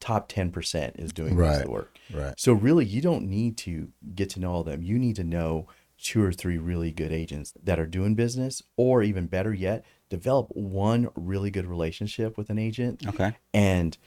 top 0.00 0.28
ten 0.28 0.50
percent 0.50 0.96
is 0.98 1.12
doing 1.12 1.36
most 1.36 1.56
Right. 1.56 1.64
the 1.64 1.70
work. 1.70 1.96
Right. 2.12 2.34
So 2.38 2.52
really, 2.52 2.84
you 2.84 3.00
don't 3.00 3.26
need 3.28 3.56
to 3.58 3.88
get 4.14 4.30
to 4.30 4.40
know 4.40 4.52
all 4.52 4.60
of 4.60 4.66
them. 4.66 4.82
You 4.82 4.98
need 4.98 5.16
to 5.16 5.24
know 5.24 5.68
two 6.02 6.22
or 6.22 6.32
three 6.32 6.56
really 6.56 6.90
good 6.90 7.12
agents 7.12 7.52
that 7.62 7.78
are 7.78 7.86
doing 7.86 8.14
business, 8.14 8.62
or 8.76 9.02
even 9.02 9.26
better 9.26 9.52
yet, 9.52 9.84
develop 10.08 10.48
one 10.54 11.08
really 11.14 11.50
good 11.50 11.66
relationship 11.66 12.38
with 12.38 12.48
an 12.48 12.58
agent. 12.58 13.06
Okay. 13.06 13.36
And 13.52 13.98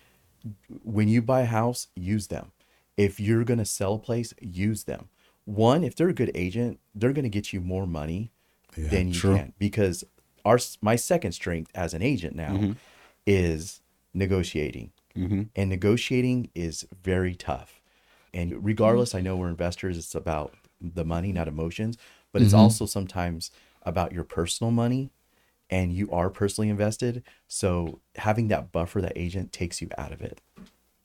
when 0.84 1.08
you 1.08 1.22
buy 1.22 1.42
a 1.42 1.46
house, 1.46 1.88
use 1.96 2.28
them. 2.28 2.52
If 2.98 3.20
you're 3.20 3.44
going 3.44 3.60
to 3.60 3.66
sell 3.66 3.94
a 3.96 4.00
place, 4.00 4.34
use 4.42 4.84
them. 4.86 5.10
One, 5.46 5.84
if 5.84 5.96
they're 5.96 6.10
a 6.10 6.14
good 6.14 6.32
agent, 6.36 6.80
they're 6.96 7.14
going 7.14 7.24
to 7.24 7.30
get 7.30 7.54
you 7.54 7.62
more 7.62 7.86
money 7.86 8.32
Yeah, 8.76 8.88
than 8.90 9.10
you 9.10 9.14
true. 9.14 9.36
can 9.36 9.54
because 9.60 10.04
our 10.46 10.58
my 10.82 10.96
second 10.96 11.34
strength 11.34 11.72
as 11.76 11.94
an 11.94 12.02
agent 12.02 12.36
now 12.36 12.54
mm-hmm. 12.54 12.72
is 13.28 13.82
negotiating. 14.14 14.92
Mm-hmm. 15.18 15.44
And 15.56 15.70
negotiating 15.70 16.50
is 16.56 16.88
very 17.04 17.36
tough. 17.36 17.82
And 18.34 18.66
regardless, 18.66 19.14
I 19.14 19.22
know 19.22 19.36
we're 19.36 19.50
investors, 19.50 19.98
it's 19.98 20.16
about 20.16 20.56
the 20.82 21.06
money, 21.06 21.32
not 21.32 21.48
emotions, 21.48 21.98
but 22.32 22.42
it's 22.42 22.54
also 22.54 22.88
sometimes 22.88 23.52
about 23.84 24.12
your 24.12 24.24
personal 24.24 24.72
money 24.72 25.12
and 25.70 25.94
you 25.94 26.10
are 26.12 26.30
personally 26.30 26.70
invested. 26.70 27.24
So 27.48 28.00
having 28.16 28.48
that 28.50 28.72
buffer, 28.72 29.02
that 29.02 29.14
agent 29.16 29.52
takes 29.52 29.82
you 29.82 29.90
out 29.98 30.12
of 30.12 30.22
it. 30.22 30.42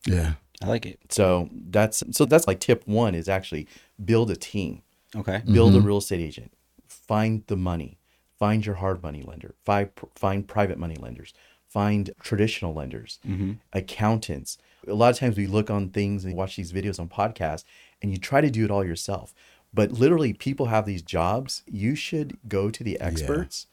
Yeah. 0.06 0.34
I 0.62 0.66
like 0.66 0.86
it. 0.86 0.98
So 1.10 1.48
that's 1.52 2.02
so 2.10 2.24
that's 2.24 2.46
like 2.46 2.60
tip 2.60 2.86
one 2.86 3.14
is 3.14 3.28
actually 3.28 3.68
build 4.04 4.30
a 4.30 4.36
team. 4.36 4.82
Okay. 5.14 5.42
Build 5.50 5.74
a 5.74 5.80
real 5.80 5.98
estate 5.98 6.20
agent. 6.20 6.52
Find 6.86 7.44
the 7.46 7.56
money. 7.56 7.98
Find 8.38 8.64
your 8.64 8.76
hard 8.76 9.02
money 9.02 9.22
lender. 9.22 9.54
Find 9.64 9.90
find 10.14 10.46
private 10.46 10.78
money 10.78 10.96
lenders. 10.96 11.32
Find 11.68 12.10
traditional 12.22 12.72
lenders. 12.74 13.18
Mm-hmm. 13.26 13.52
Accountants. 13.72 14.56
A 14.86 14.94
lot 14.94 15.10
of 15.10 15.18
times 15.18 15.36
we 15.36 15.46
look 15.46 15.70
on 15.70 15.90
things 15.90 16.24
and 16.24 16.34
watch 16.34 16.56
these 16.56 16.72
videos 16.72 16.98
on 16.98 17.08
podcasts, 17.08 17.64
and 18.00 18.10
you 18.10 18.16
try 18.18 18.40
to 18.40 18.50
do 18.50 18.64
it 18.64 18.70
all 18.70 18.84
yourself. 18.84 19.34
But 19.74 19.92
literally, 19.92 20.32
people 20.32 20.66
have 20.66 20.86
these 20.86 21.02
jobs. 21.02 21.62
You 21.66 21.94
should 21.94 22.38
go 22.48 22.70
to 22.70 22.82
the 22.82 22.98
experts 23.00 23.66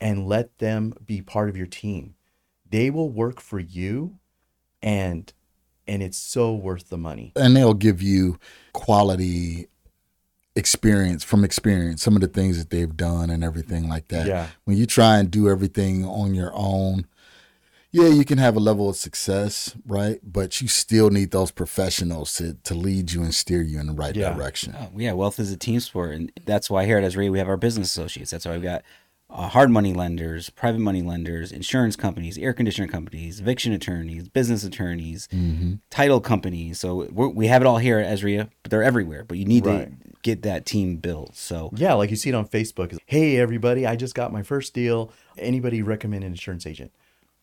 and 0.00 0.26
let 0.26 0.58
them 0.58 0.94
be 1.06 1.22
part 1.22 1.48
of 1.48 1.56
your 1.56 1.66
team. 1.68 2.14
They 2.68 2.90
will 2.90 3.08
work 3.08 3.40
for 3.40 3.60
you, 3.60 4.18
and 4.82 5.32
and 5.86 6.02
it's 6.02 6.18
so 6.18 6.54
worth 6.54 6.88
the 6.90 6.98
money. 6.98 7.32
and 7.36 7.56
they'll 7.56 7.72
give 7.72 8.02
you 8.02 8.38
quality 8.72 9.68
experience 10.56 11.22
from 11.22 11.44
experience 11.44 12.02
some 12.02 12.16
of 12.16 12.20
the 12.20 12.26
things 12.26 12.58
that 12.58 12.70
they've 12.70 12.96
done 12.96 13.30
and 13.30 13.44
everything 13.44 13.88
like 13.88 14.08
that 14.08 14.26
Yeah. 14.26 14.48
when 14.64 14.76
you 14.76 14.86
try 14.86 15.18
and 15.18 15.30
do 15.30 15.48
everything 15.48 16.04
on 16.04 16.34
your 16.34 16.50
own 16.52 17.06
yeah 17.90 18.06
you 18.08 18.24
can 18.24 18.38
have 18.38 18.56
a 18.56 18.60
level 18.60 18.88
of 18.88 18.96
success 18.96 19.74
right 19.86 20.18
but 20.22 20.60
you 20.60 20.68
still 20.68 21.10
need 21.10 21.30
those 21.30 21.50
professionals 21.50 22.32
to, 22.34 22.54
to 22.64 22.74
lead 22.74 23.12
you 23.12 23.22
and 23.22 23.34
steer 23.34 23.62
you 23.62 23.78
in 23.80 23.86
the 23.86 23.92
right 23.92 24.14
Yeah. 24.16 24.32
direction 24.34 24.74
Oh, 24.78 24.90
yeah, 24.96 25.12
wealth 25.12 25.38
is 25.40 25.50
a 25.52 25.56
team 25.56 25.80
sport, 25.80 26.14
and 26.14 26.32
that's 26.44 26.68
why 26.70 26.84
here 26.86 26.98
at 26.98 27.04
AZREIA 27.04 27.30
we 27.30 27.38
have 27.38 27.48
our 27.48 27.56
business 27.56 27.88
associates. 27.90 28.30
That's 28.30 28.44
why 28.46 28.52
we've 28.52 28.62
got 28.62 28.82
uh, 29.30 29.48
hard 29.48 29.70
money 29.70 29.92
lenders, 29.92 30.48
private 30.50 30.80
money 30.80 31.02
lenders, 31.02 31.52
insurance 31.52 31.96
companies, 31.96 32.38
air 32.38 32.52
conditioner 32.54 32.88
companies, 32.88 33.40
eviction 33.40 33.72
attorneys, 33.74 34.28
business 34.28 34.64
attorneys, 34.64 35.28
title 35.90 36.20
companies. 36.20 36.80
So 36.80 37.06
we're, 37.12 37.28
we 37.28 37.46
have 37.48 37.60
it 37.62 37.66
all 37.66 37.76
here 37.78 37.98
at 37.98 38.06
AZREIA, 38.18 38.48
but 38.62 38.70
they're 38.70 38.82
everywhere. 38.82 39.24
But 39.24 39.36
you 39.38 39.44
need 39.44 39.66
Right. 39.66 39.90
to 39.90 40.08
get 40.22 40.42
that 40.42 40.64
team 40.64 40.96
built. 40.96 41.36
So 41.36 41.70
Yeah, 41.76 41.92
like 41.94 42.10
you 42.10 42.16
see 42.16 42.30
it 42.30 42.34
on 42.34 42.46
Facebook. 42.48 42.96
Hey, 43.06 43.36
everybody, 43.36 43.86
I 43.86 43.96
just 43.96 44.14
got 44.14 44.32
my 44.32 44.42
first 44.42 44.72
deal. 44.72 45.12
Anybody 45.36 45.82
recommend 45.82 46.24
an 46.24 46.30
insurance 46.32 46.66
agent? 46.66 46.90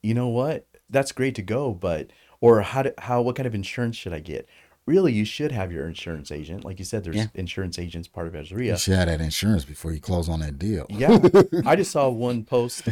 You 0.05 0.13
know 0.13 0.27
what? 0.27 0.67
That's 0.88 1.12
great 1.12 1.33
to 1.35 1.41
go, 1.41 1.74
but 1.74 2.12
or 2.39 2.62
how 2.62 2.83
do, 2.83 2.91
how 3.00 3.24
what 3.24 3.35
kind 3.35 3.47
of 3.47 3.55
insurance 3.55 3.95
should 3.97 4.13
I 4.13 4.19
get? 4.19 4.47
Really, 4.85 5.12
you 5.12 5.25
should 5.25 5.51
have 5.51 5.71
your 5.71 5.88
insurance 5.88 6.31
agent. 6.31 6.63
Like 6.63 6.77
you 6.77 6.85
said, 6.85 7.03
there's 7.03 7.15
Yeah. 7.15 7.27
insurance 7.33 7.79
agents 7.79 8.07
part 8.07 8.27
of 8.27 8.35
You 8.35 8.41
AZREIA. 8.41 8.77
should 8.77 8.93
have 8.93 9.07
that 9.07 9.19
insurance 9.19 9.65
before 9.65 9.93
you 9.93 10.00
close 10.00 10.29
on 10.29 10.41
that 10.41 10.59
deal. 10.59 10.85
Yeah, 10.89 11.17
I 11.65 11.75
just 11.75 11.89
saw 11.89 12.07
one 12.09 12.43
post 12.43 12.88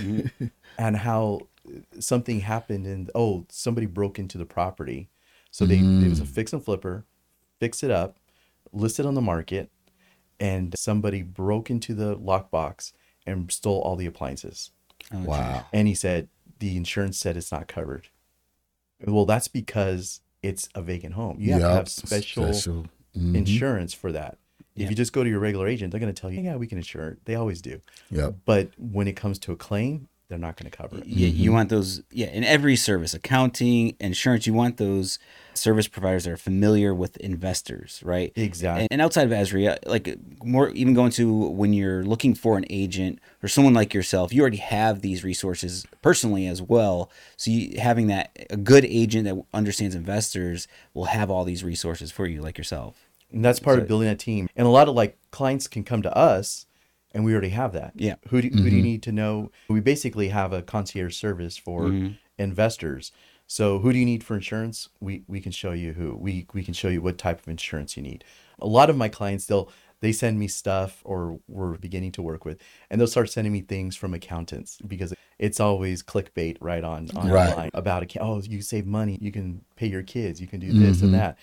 and 0.80 0.98
how 0.98 1.42
something 2.00 2.40
happened, 2.40 2.88
and 2.88 3.12
oh, 3.14 3.46
somebody 3.50 3.86
broke 3.86 4.18
into 4.18 4.40
the 4.40 4.46
property. 4.46 5.10
So 5.52 5.68
they 5.68 5.78
it 5.78 6.10
was 6.10 6.20
a 6.20 6.24
mm. 6.24 6.28
fix 6.28 6.52
and 6.52 6.66
flipper, 6.66 7.06
fix 7.60 7.84
it 7.84 7.92
up, 7.92 8.18
listed 8.72 9.06
on 9.06 9.14
the 9.14 9.22
market, 9.22 9.70
and 10.40 10.74
somebody 10.76 11.22
broke 11.22 11.70
into 11.70 11.94
the 11.94 12.18
lockbox 12.18 12.92
and 13.28 13.52
stole 13.52 13.82
all 13.82 13.96
the 13.96 14.08
appliances. 14.08 14.72
Oh, 15.14 15.24
wow. 15.26 15.66
And 15.72 15.88
he 15.88 15.94
said 15.94 16.28
the 16.60 16.78
insurance 16.78 17.18
said 17.20 17.38
it's 17.38 17.52
not 17.52 17.68
covered. 17.68 18.08
Well, 19.06 19.26
that's 19.26 19.48
because 19.48 20.22
it's 20.42 20.70
a 20.76 20.82
vacant 20.82 21.14
home. 21.16 21.38
You 21.40 21.54
have 21.54 21.62
to 21.62 21.70
have 21.70 21.90
special, 21.90 22.54
special- 22.54 22.86
mhm. 23.18 23.36
insurance 23.36 23.94
for 23.94 24.12
that. 24.12 24.38
If 24.76 24.84
Yeah. 24.84 24.90
you 24.90 24.96
just 24.96 25.14
go 25.14 25.24
to 25.24 25.30
your 25.30 25.40
regular 25.40 25.68
agent, 25.68 25.92
they're 25.92 26.00
going 26.00 26.14
to 26.14 26.20
tell 26.20 26.32
you, 26.32 26.42
yeah, 26.42 26.56
we 26.56 26.68
can 26.68 26.78
insure 26.78 27.10
it. 27.10 27.26
They 27.26 27.36
always 27.36 27.62
do. 27.62 27.82
Yeah. 28.10 28.32
But 28.46 28.70
when 28.78 29.08
it 29.08 29.16
comes 29.16 29.38
to 29.40 29.52
a 29.52 29.56
claim, 29.56 30.08
they're 30.30 30.38
not 30.38 30.56
going 30.56 30.70
to 30.70 30.76
cover 30.76 30.98
it. 30.98 31.06
Yeah, 31.06 31.28
you 31.28 31.46
mm-hmm. 31.46 31.54
want 31.54 31.70
those. 31.70 32.02
Yeah, 32.12 32.28
in 32.28 32.44
every 32.44 32.76
service, 32.76 33.14
accounting, 33.14 33.96
insurance, 34.00 34.48
you 34.48 34.54
want 34.54 34.78
those 34.78 35.20
service 35.54 35.88
providers 35.88 36.24
that 36.24 36.32
are 36.32 36.38
familiar 36.38 36.94
with 36.94 37.18
investors, 37.18 38.02
right? 38.04 38.32
Exactly. 38.36 38.84
And, 38.84 38.94
and 38.94 39.02
outside 39.02 39.32
of 39.32 39.32
AZREIA, 39.32 39.74
uh, 39.74 39.78
like 39.86 40.18
more, 40.44 40.70
even 40.70 40.94
going 40.94 41.12
to 41.12 41.50
when 41.50 41.74
you're 41.74 42.04
looking 42.04 42.34
for 42.34 42.58
an 42.58 42.66
agent 42.70 43.20
or 43.44 43.48
someone 43.48 43.74
like 43.74 43.94
yourself, 43.94 44.34
you 44.34 44.42
already 44.42 44.58
have 44.58 45.02
these 45.02 45.24
resources 45.24 45.86
personally 46.02 46.48
as 46.48 46.62
well. 46.62 47.12
So 47.38 47.52
you, 47.52 47.80
having 47.80 48.08
that 48.08 48.32
a 48.50 48.58
good 48.58 48.86
agent 48.86 49.26
that 49.26 49.40
understands 49.54 49.96
investors 49.96 50.68
will 50.94 51.06
have 51.06 51.30
all 51.30 51.44
these 51.44 51.64
resources 51.64 52.12
for 52.12 52.26
you, 52.26 52.42
like 52.42 52.58
yourself. 52.58 53.08
And 53.32 53.44
that's 53.44 53.60
part 53.60 53.78
So- 53.78 53.82
of 53.82 53.88
building 53.88 54.10
a 54.10 54.16
team. 54.16 54.50
And 54.56 54.66
a 54.66 54.72
lot 54.72 54.88
of 54.88 54.96
like 54.96 55.18
clients 55.32 55.68
can 55.68 55.84
come 55.84 56.02
to 56.04 56.18
us 56.18 56.66
and 57.14 57.24
we 57.24 57.34
already 57.34 57.50
have 57.50 57.74
that. 57.74 57.94
Yeah. 57.96 58.16
Who 58.30 58.42
do, 58.42 58.50
who 58.50 58.58
do 58.58 58.64
you 58.64 58.72
mm-hmm. 58.72 58.82
need 58.82 59.04
to 59.04 59.12
know? 59.12 59.52
We 59.70 59.80
basically 59.80 60.30
have 60.30 60.54
a 60.54 60.62
concierge 60.62 61.16
service 61.16 61.58
for 61.58 61.84
mm-hmm. 61.84 62.14
investors. 62.38 63.12
So 63.46 63.80
who 63.80 63.94
do 63.94 64.00
you 64.00 64.06
need 64.06 64.24
for 64.24 64.36
insurance? 64.36 64.90
We 65.00 65.24
we 65.28 65.40
can 65.42 65.52
show 65.52 65.72
you 65.72 65.94
who. 65.94 66.16
We 66.16 66.48
we 66.54 66.64
can 66.64 66.74
show 66.74 66.88
you 66.88 67.02
what 67.02 67.18
type 67.18 67.40
of 67.40 67.48
insurance 67.48 67.96
you 67.96 68.04
need. 68.04 68.24
A 68.60 68.68
lot 68.68 68.90
of 68.90 68.98
my 68.98 69.10
clients 69.10 69.46
they'll 69.46 69.70
they 70.04 70.12
send 70.12 70.38
me 70.38 70.50
stuff 70.50 71.02
or 71.06 71.40
we're 71.48 71.78
beginning 71.78 72.12
to 72.12 72.22
work 72.22 72.44
with 72.44 72.60
and 72.90 73.00
they'll 73.00 73.08
start 73.08 73.30
sending 73.30 73.54
me 73.54 73.62
things 73.62 73.96
from 73.96 74.14
accountants 74.14 74.78
because 74.86 75.14
it's 75.40 75.62
always 75.62 76.04
clickbait 76.04 76.58
right 76.60 76.84
on 76.84 77.10
online 77.16 77.32
Right. 77.32 77.72
about 77.74 78.04
account 78.04 78.28
oh 78.28 78.42
you 78.42 78.62
save 78.62 78.86
money 78.86 79.18
you 79.22 79.32
can 79.32 79.64
pay 79.78 79.88
your 79.88 80.04
kids 80.04 80.42
you 80.42 80.48
can 80.48 80.60
do 80.60 80.74
this 80.74 81.02
and 81.02 81.12
mm-hmm. 81.12 81.20
that 81.20 81.38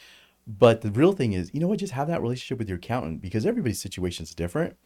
but 0.46 0.82
the 0.82 0.90
real 0.90 1.12
thing 1.12 1.32
is 1.32 1.50
you 1.54 1.60
know 1.60 1.68
what 1.68 1.78
just 1.78 1.94
have 1.94 2.08
that 2.08 2.20
relationship 2.20 2.58
with 2.58 2.68
your 2.68 2.76
accountant 2.76 3.22
because 3.22 3.46
everybody's 3.46 3.80
situation 3.80 4.24
is 4.24 4.34
different 4.34 4.76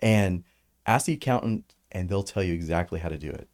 and 0.00 0.44
ask 0.86 1.06
the 1.06 1.14
accountant 1.14 1.74
and 1.90 2.08
they'll 2.08 2.22
tell 2.22 2.42
you 2.42 2.54
exactly 2.54 3.00
how 3.00 3.08
to 3.08 3.18
do 3.18 3.30
it 3.30 3.48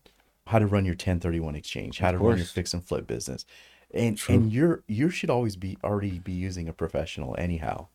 how 0.47 0.59
to 0.59 0.67
run 0.67 0.85
your 0.85 0.93
1031 0.93 1.55
exchange 1.55 1.99
how 1.99 2.13
to 2.13 2.19
run 2.19 2.37
your 2.37 2.47
fix 2.47 2.75
and 2.75 2.85
flip 2.85 3.07
business 3.07 3.47
and 3.93 4.21
and 4.29 4.53
you're 4.53 4.83
you 4.87 5.09
should 5.09 5.31
always 5.31 5.57
be 5.57 5.79
already 5.85 6.19
be 6.19 6.33
using 6.33 6.69
a 6.69 6.73
professional 6.73 7.35
anyhow 7.39 7.87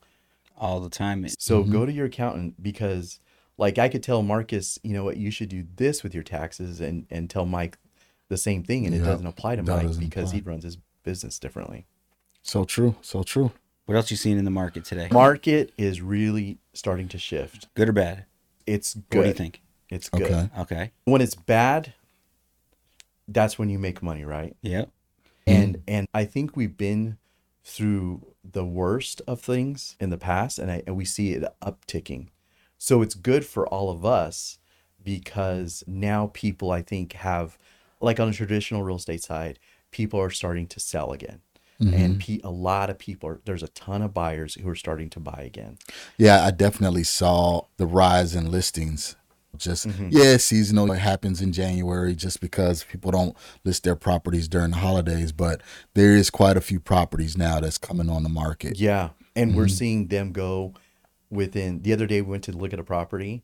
all 0.60 0.80
the 0.80 0.90
time. 0.90 1.28
so 1.38 1.62
mm-hmm. 1.62 1.72
go 1.72 1.86
to 1.86 1.92
your 1.92 2.08
accountant 2.08 2.62
because 2.62 3.20
like 3.58 3.78
I 3.78 3.90
could 3.90 4.04
tell 4.04 4.22
Marcus, 4.22 4.80
you 4.84 4.94
know 4.94 5.04
what, 5.04 5.18
you 5.18 5.32
should 5.32 5.50
do 5.50 5.66
this 5.76 6.04
with 6.04 6.14
your 6.14 6.24
taxes 6.24 6.80
and 6.80 7.06
and 7.10 7.30
tell 7.30 7.46
Mike 7.46 7.78
the 8.30 8.38
same 8.38 8.64
thing 8.64 8.86
and 8.86 8.94
it 8.94 9.00
doesn't 9.00 9.26
apply 9.26 9.56
to 9.56 9.64
that 9.64 9.84
Mike 9.84 10.00
because 10.00 10.30
apply. 10.30 10.40
he 10.40 10.42
runs 10.42 10.64
his 10.64 10.78
business 11.04 11.40
differently. 11.40 11.86
So 12.42 12.64
true. 12.64 12.96
So 13.02 13.24
true. 13.24 13.52
What 13.86 13.96
else 13.96 14.12
you 14.12 14.18
seen 14.18 14.38
in 14.38 14.46
the 14.46 14.52
market 14.52 14.86
today? 14.86 15.10
Market 15.12 15.74
is 15.78 16.00
really 16.00 16.60
starting 16.74 17.08
to 17.10 17.18
shift. 17.18 17.68
Good 17.74 17.90
or 17.90 17.94
bad? 17.94 18.26
It's 18.70 18.94
good. 18.94 19.18
What 19.18 19.24
do 19.24 19.30
you 19.30 19.34
think? 19.34 19.62
It's 19.90 20.10
good. 20.10 20.22
Okay. 20.22 20.50
Okay. 20.60 20.92
When 21.06 21.22
it's 21.22 21.34
bad, 21.34 21.94
that's 23.28 23.58
when 23.58 23.70
you 23.70 23.80
make 23.80 24.04
money, 24.04 24.24
right? 24.24 24.56
Yeah. 24.62 24.86
and 25.48 25.82
and 25.88 26.08
I 26.14 26.26
think 26.26 26.56
we've 26.56 26.78
been 26.78 27.18
through 27.64 28.34
the 28.44 28.66
worst 28.66 29.22
of 29.28 29.42
things 29.42 29.96
in 30.00 30.12
the 30.12 30.18
past, 30.18 30.60
and 30.60 30.72
I 30.72 30.84
and 30.86 30.96
we 30.96 31.06
see 31.06 31.34
it 31.34 31.44
upticking. 31.62 32.28
So 32.78 33.02
it's 33.02 33.16
good 33.16 33.46
for 33.46 33.68
all 33.68 33.90
of 33.90 34.06
us 34.06 34.60
because 35.04 35.84
now 35.88 36.30
people 36.34 36.72
I 36.72 36.82
think 36.82 37.14
have 37.14 37.58
like 38.00 38.20
on 38.20 38.28
the 38.30 38.36
traditional 38.36 38.84
real 38.84 38.98
estate 38.98 39.24
side, 39.24 39.58
people 39.92 40.20
are 40.22 40.30
starting 40.30 40.68
to 40.68 40.80
sell 40.80 41.12
again. 41.12 41.42
And 41.80 42.20
pe- 42.20 42.42
a 42.44 42.50
lot 42.52 42.90
of 42.90 43.00
people 43.00 43.30
are 43.30 43.40
there's 43.46 43.64
a 43.64 43.70
ton 43.70 44.02
of 44.02 44.14
buyers 44.14 44.56
who 44.56 44.68
are 44.68 44.76
starting 44.76 45.10
to 45.12 45.20
buy 45.20 45.44
again. 45.46 45.78
Yeah, 46.18 46.44
I 46.44 46.52
definitely 46.52 47.06
saw 47.06 47.62
the 47.78 47.86
rise 47.86 48.36
in 48.36 48.52
listings. 48.52 49.16
Just 49.58 49.88
Mm-hmm. 49.88 50.10
yeah, 50.12 50.38
seasonal. 50.38 50.92
It 50.92 51.00
happens 51.00 51.42
in 51.42 51.52
January 51.54 52.16
just 52.16 52.40
because 52.42 52.84
people 52.84 53.12
don't 53.12 53.36
list 53.64 53.84
their 53.84 53.96
properties 53.96 54.48
during 54.48 54.72
the 54.72 54.78
holidays. 54.78 55.32
But 55.32 55.62
there 55.94 56.16
is 56.16 56.30
quite 56.30 56.58
a 56.58 56.62
few 56.62 56.80
properties 56.80 57.38
now 57.38 57.60
that's 57.62 57.78
coming 57.78 58.10
on 58.10 58.24
the 58.24 58.30
market. 58.30 58.78
Yeah. 58.78 59.10
And 59.36 59.56
we're 59.56 59.68
seeing 59.70 60.08
them 60.08 60.32
go 60.34 60.74
within 61.30 61.82
the 61.84 61.94
other 61.94 62.06
day 62.08 62.22
we 62.22 62.30
went 62.32 62.44
to 62.46 62.52
look 62.52 62.74
at 62.74 62.80
a 62.80 62.84
property 62.84 63.44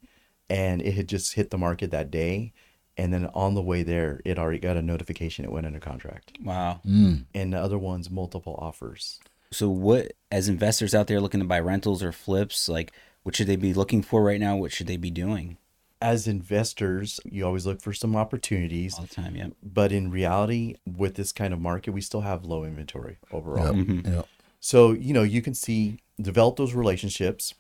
and 0.50 0.82
it 0.82 0.94
had 0.94 1.08
just 1.08 1.34
hit 1.36 1.50
the 1.52 1.58
market 1.58 1.92
that 1.92 2.12
day. 2.12 2.52
And 2.98 3.14
then 3.14 3.26
on 3.34 3.56
the 3.56 3.62
way 3.62 3.84
there, 3.84 4.22
it 4.24 4.40
already 4.40 4.60
got 4.60 4.78
a 4.78 4.82
notification 4.82 5.44
it 5.44 5.52
went 5.52 5.66
under 5.66 5.80
contract. 5.80 6.38
Wow. 6.42 6.80
Mm. 6.88 7.26
And 7.34 7.54
the 7.54 7.60
other 7.60 7.78
one's 7.78 8.10
multiple 8.10 8.58
offers. 8.60 9.20
So 9.52 9.70
what 9.70 10.14
as 10.32 10.48
investors 10.50 10.96
out 10.96 11.08
there 11.08 11.20
looking 11.20 11.42
to 11.42 11.46
buy 11.46 11.60
rentals 11.60 12.02
or 12.02 12.12
flips, 12.12 12.70
like 12.70 12.94
what 13.24 13.36
should 13.36 13.48
they 13.48 13.56
be 13.58 13.74
looking 13.74 14.02
for 14.02 14.24
right 14.24 14.40
now? 14.40 14.56
What 14.56 14.72
should 14.72 14.88
they 14.88 14.98
be 14.98 15.12
doing 15.12 15.58
As 16.02 16.28
investors, 16.28 17.20
you 17.26 17.46
always 17.46 17.66
look 17.66 17.82
for 17.82 17.94
some 17.94 18.16
opportunities. 18.16 18.96
all 18.96 19.06
the 19.06 19.14
time? 19.14 19.36
Yeah. 19.36 19.48
But 19.64 19.92
in 19.92 20.12
reality, 20.12 20.76
with 20.86 21.16
this 21.16 21.32
kind 21.32 21.54
of 21.54 21.60
market, 21.60 21.92
we 21.92 22.02
still 22.02 22.22
have 22.22 22.46
low 22.46 22.64
inventory 22.64 23.18
overall. 23.32 23.76
Yep. 23.76 24.06
Yep. 24.06 24.28
So, 24.60 24.92
you 24.92 25.14
know, 25.14 25.24
you 25.24 25.42
can 25.42 25.54
see 25.54 26.00
develop 26.20 26.56
those 26.56 26.74
relationships 26.74 27.54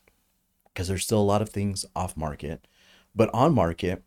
because 0.68 0.88
there's 0.88 1.04
still 1.04 1.20
a 1.20 1.24
lot 1.24 1.42
of 1.42 1.50
things 1.50 1.86
off 1.96 2.16
market. 2.16 2.68
But 3.14 3.30
on 3.34 3.54
market, 3.54 4.04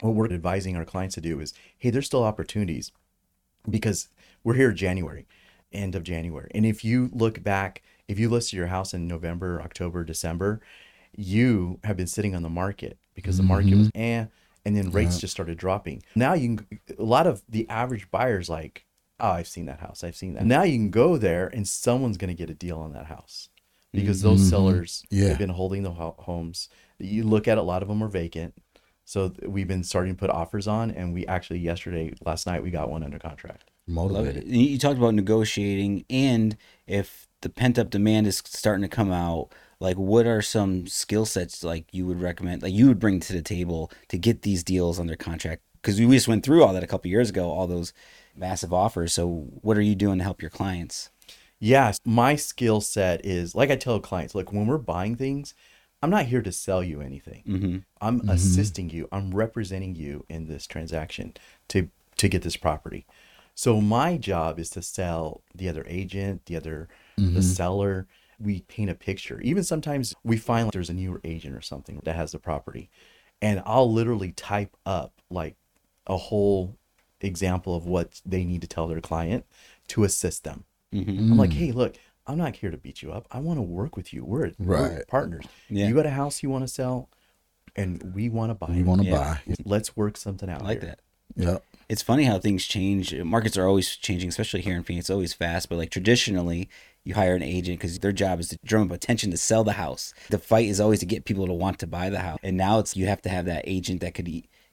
what 0.00 0.14
we're 0.14 0.30
advising 0.32 0.76
our 0.76 0.84
clients 0.84 1.14
to 1.14 1.20
do 1.20 1.40
is, 1.40 1.54
hey, 1.78 1.90
there's 1.90 2.06
still 2.06 2.24
opportunities 2.24 2.92
because 3.68 4.08
we're 4.44 4.54
here 4.54 4.72
January, 4.72 5.26
end 5.72 5.94
of 5.94 6.02
January. 6.02 6.50
And 6.54 6.66
if 6.66 6.84
you 6.84 7.10
look 7.12 7.42
back, 7.42 7.82
if 8.08 8.18
you 8.18 8.28
listed 8.28 8.56
your 8.56 8.66
house 8.68 8.94
in 8.94 9.08
November, 9.08 9.60
October, 9.62 10.04
December, 10.04 10.60
you 11.16 11.78
have 11.84 11.96
been 11.96 12.06
sitting 12.06 12.34
on 12.34 12.42
the 12.42 12.50
market 12.50 12.98
because 13.14 13.38
the 13.38 13.42
market 13.42 13.74
was 13.76 13.90
eh, 13.94 14.26
and 14.64 14.76
then 14.76 14.90
rates 14.90 15.18
just 15.18 15.32
started 15.32 15.56
dropping. 15.56 16.02
Now 16.14 16.34
you 16.34 16.56
can, 16.56 16.80
a 16.98 17.02
lot 17.02 17.26
of 17.26 17.42
the 17.48 17.68
average 17.68 18.10
buyers 18.10 18.48
like, 18.50 18.84
oh, 19.18 19.30
I've 19.30 19.48
seen 19.48 19.64
that 19.66 19.80
house, 19.80 20.04
I've 20.04 20.16
seen 20.16 20.34
that. 20.34 20.44
Now 20.44 20.62
you 20.62 20.76
can 20.76 20.90
go 20.90 21.16
there 21.16 21.48
and 21.48 21.66
someone's 21.66 22.18
going 22.18 22.28
to 22.28 22.34
get 22.34 22.50
a 22.50 22.54
deal 22.54 22.78
on 22.78 22.92
that 22.92 23.06
house 23.06 23.48
because 23.92 24.20
those 24.20 24.46
sellers 24.46 25.04
Yeah. 25.10 25.28
have 25.28 25.38
been 25.38 25.48
holding 25.48 25.82
the 25.82 25.92
ho- 25.92 26.16
homes. 26.18 26.68
You 26.98 27.24
look 27.24 27.48
at 27.48 27.56
a 27.56 27.62
lot 27.62 27.80
of 27.82 27.88
them 27.88 28.02
are 28.02 28.08
vacant. 28.08 28.52
So 29.06 29.30
th- 29.30 29.48
we've 29.48 29.68
been 29.68 29.84
starting 29.84 30.14
to 30.14 30.18
put 30.18 30.30
offers 30.30 30.66
on, 30.66 30.90
and 30.90 31.14
we 31.14 31.26
actually 31.26 31.60
yesterday, 31.60 32.12
last 32.26 32.46
night, 32.46 32.62
we 32.62 32.70
got 32.70 32.90
one 32.90 33.02
under 33.02 33.18
contract. 33.18 33.70
Love 33.88 34.10
Motivated. 34.10 34.42
it. 34.42 34.46
You 34.48 34.66
you 34.66 34.78
talked 34.78 34.98
about 34.98 35.14
negotiating 35.14 36.04
and 36.10 36.56
if 36.88 37.28
the 37.42 37.48
pent 37.48 37.78
up 37.78 37.88
demand 37.88 38.26
is 38.26 38.38
starting 38.44 38.82
to 38.82 38.88
come 38.88 39.12
out, 39.12 39.50
like 39.78 39.96
what 39.96 40.26
are 40.26 40.42
some 40.42 40.88
skill 40.88 41.24
sets 41.24 41.62
like 41.62 41.86
you 41.92 42.04
would 42.04 42.20
recommend 42.20 42.62
like 42.62 42.72
you 42.72 42.88
would 42.88 42.98
bring 42.98 43.20
to 43.20 43.32
the 43.32 43.42
table 43.42 43.92
to 44.08 44.18
get 44.18 44.42
these 44.42 44.64
deals 44.64 44.98
under 44.98 45.14
contract? 45.14 45.62
Because 45.80 46.00
we 46.00 46.08
just 46.16 46.26
went 46.26 46.44
through 46.44 46.64
all 46.64 46.72
that 46.72 46.82
a 46.82 46.86
couple 46.88 47.08
years 47.08 47.30
ago, 47.30 47.48
all 47.48 47.68
those 47.68 47.92
massive 48.34 48.72
offers. 48.74 49.12
So 49.12 49.28
what 49.62 49.78
are 49.78 49.82
you 49.82 49.94
doing 49.94 50.18
to 50.18 50.24
help 50.24 50.42
your 50.42 50.50
clients? 50.50 51.10
Yes, 51.60 52.00
my 52.04 52.34
skill 52.34 52.80
set 52.80 53.24
is 53.24 53.54
like 53.54 53.70
I 53.70 53.76
tell 53.76 54.00
clients, 54.00 54.34
look, 54.34 54.52
when 54.52 54.66
we're 54.66 54.78
buying 54.78 55.14
things, 55.14 55.54
I'm 56.02 56.10
not 56.10 56.26
here 56.26 56.42
to 56.42 56.52
sell 56.52 56.82
you 56.84 57.00
anything. 57.00 57.42
Mm-hmm. 57.48 57.76
I'm 58.00 58.28
assisting 58.28 58.90
you. 58.90 59.08
I'm 59.10 59.34
representing 59.34 59.94
you 59.94 60.24
in 60.28 60.46
this 60.46 60.66
transaction 60.66 61.34
to 61.68 61.88
to 62.18 62.28
get 62.28 62.42
this 62.42 62.56
property. 62.56 63.06
So 63.54 63.80
my 63.80 64.16
job 64.18 64.58
is 64.58 64.70
to 64.70 64.82
sell 64.82 65.42
the 65.54 65.68
other 65.68 65.84
agent, 65.88 66.46
the 66.46 66.56
other 66.56 66.88
the 67.16 67.42
seller. 67.42 68.06
We 68.38 68.60
paint 68.68 68.90
a 68.90 68.94
picture. 68.94 69.40
Even 69.40 69.64
sometimes 69.64 70.14
we 70.22 70.36
find 70.36 70.66
like 70.66 70.72
there's 70.74 70.90
a 70.90 70.94
newer 70.94 71.20
agent 71.24 71.56
or 71.56 71.62
something 71.62 72.00
that 72.04 72.16
has 72.16 72.32
the 72.32 72.38
property. 72.38 72.90
and 73.42 73.62
I'll 73.66 73.90
literally 73.92 74.32
type 74.32 74.76
up 74.84 75.12
like 75.30 75.56
a 76.06 76.16
whole 76.16 76.76
example 77.20 77.74
of 77.74 77.86
what 77.86 78.20
they 78.24 78.44
need 78.44 78.60
to 78.62 78.66
tell 78.66 78.86
their 78.86 79.00
client 79.00 79.44
to 79.88 80.04
assist 80.04 80.44
them. 80.44 80.64
Mm-hmm. 80.94 81.32
I'm 81.32 81.38
like, 81.38 81.52
hey, 81.52 81.72
look, 81.72 81.96
I'm 82.26 82.38
not 82.38 82.56
here 82.56 82.70
to 82.70 82.76
beat 82.76 83.02
you 83.02 83.12
up. 83.12 83.26
I 83.30 83.38
want 83.38 83.58
to 83.58 83.62
work 83.62 83.96
with 83.96 84.12
you. 84.12 84.24
We're, 84.24 84.52
we're 84.58 84.96
Right. 84.96 85.06
partners. 85.08 85.44
Yeah. 85.68 85.86
You 85.88 85.94
got 85.94 86.06
a 86.06 86.10
house 86.10 86.42
you 86.42 86.50
want 86.50 86.64
to 86.64 86.68
sell, 86.68 87.08
and 87.76 88.14
we 88.14 88.28
want 88.28 88.50
to 88.50 88.54
buy. 88.54 88.72
We 88.72 88.82
want 88.82 89.02
to 89.02 89.08
Yeah. 89.08 89.38
buy. 89.46 89.54
Let's 89.64 89.96
work 89.96 90.16
something 90.16 90.48
out. 90.50 90.62
I 90.62 90.64
like 90.64 90.80
here. 90.82 90.96
that. 91.36 91.42
Yep. 91.42 91.64
It's 91.88 92.02
funny 92.02 92.24
how 92.24 92.38
things 92.38 92.64
change. 92.64 93.14
Markets 93.14 93.56
are 93.56 93.66
always 93.68 93.94
changing, 93.96 94.28
especially 94.28 94.62
here 94.62 94.74
in 94.76 94.82
Phoenix. 94.82 95.04
It's 95.04 95.10
always 95.10 95.34
fast, 95.34 95.68
but 95.68 95.76
like 95.78 95.90
traditionally, 95.90 96.68
you 97.04 97.14
hire 97.14 97.36
an 97.36 97.42
agent 97.42 97.78
because 97.78 97.98
their 98.00 98.10
job 98.12 98.40
is 98.40 98.48
to 98.48 98.58
drum 98.64 98.84
up 98.84 98.90
attention 98.92 99.30
to 99.30 99.36
sell 99.36 99.62
the 99.62 99.72
house. 99.74 100.12
The 100.30 100.38
fight 100.38 100.66
is 100.68 100.80
always 100.80 100.98
to 101.00 101.06
get 101.06 101.24
people 101.24 101.46
to 101.46 101.52
want 101.52 101.78
to 101.80 101.86
buy 101.86 102.10
the 102.10 102.20
house, 102.20 102.40
and 102.42 102.56
now 102.56 102.80
it's 102.80 102.96
you 102.96 103.06
have 103.06 103.22
to 103.22 103.28
have 103.28 103.44
that 103.44 103.62
agent 103.66 104.00
that 104.00 104.14
could 104.14 104.28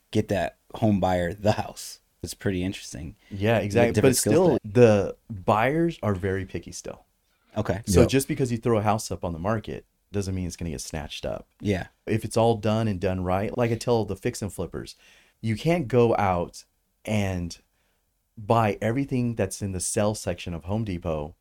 get 0.09 0.29
that 0.29 0.57
home 0.75 0.99
buyer 0.99 1.33
the 1.33 1.51
house. 1.53 1.99
It's 2.23 2.33
pretty 2.33 2.63
interesting. 2.63 3.15
Yeah, 3.29 3.57
exactly. 3.59 4.01
But 4.01 4.15
still, 4.15 4.53
set. 4.53 4.61
the 4.73 5.15
buyers 5.29 5.99
are 6.01 6.15
very 6.15 6.45
picky 6.45 6.71
still. 6.71 7.05
Okay. 7.57 7.81
So 7.85 8.01
Yep. 8.01 8.09
just 8.09 8.27
because 8.27 8.51
you 8.51 8.57
throw 8.57 8.77
a 8.77 8.81
house 8.81 9.11
up 9.11 9.23
on 9.23 9.33
the 9.33 9.39
market 9.39 9.85
doesn't 10.11 10.35
mean 10.35 10.47
it's 10.47 10.55
going 10.55 10.65
to 10.65 10.71
get 10.71 10.81
snatched 10.81 11.25
up. 11.25 11.47
Yeah. 11.59 11.87
If 12.05 12.23
it's 12.23 12.37
all 12.37 12.57
done 12.57 12.87
and 12.87 12.99
done 12.99 13.23
right, 13.23 13.55
like 13.57 13.71
I 13.71 13.75
tell 13.75 14.05
the 14.05 14.15
fix 14.15 14.41
and 14.41 14.53
flippers, 14.53 14.95
you 15.41 15.55
can't 15.55 15.87
go 15.87 16.15
out 16.15 16.63
and 17.03 17.57
buy 18.37 18.77
everything 18.81 19.35
that's 19.35 19.61
in 19.61 19.71
the 19.71 19.79
sell 19.79 20.15
section 20.15 20.53
of 20.53 20.63
Home 20.65 20.83
Depot 20.83 21.35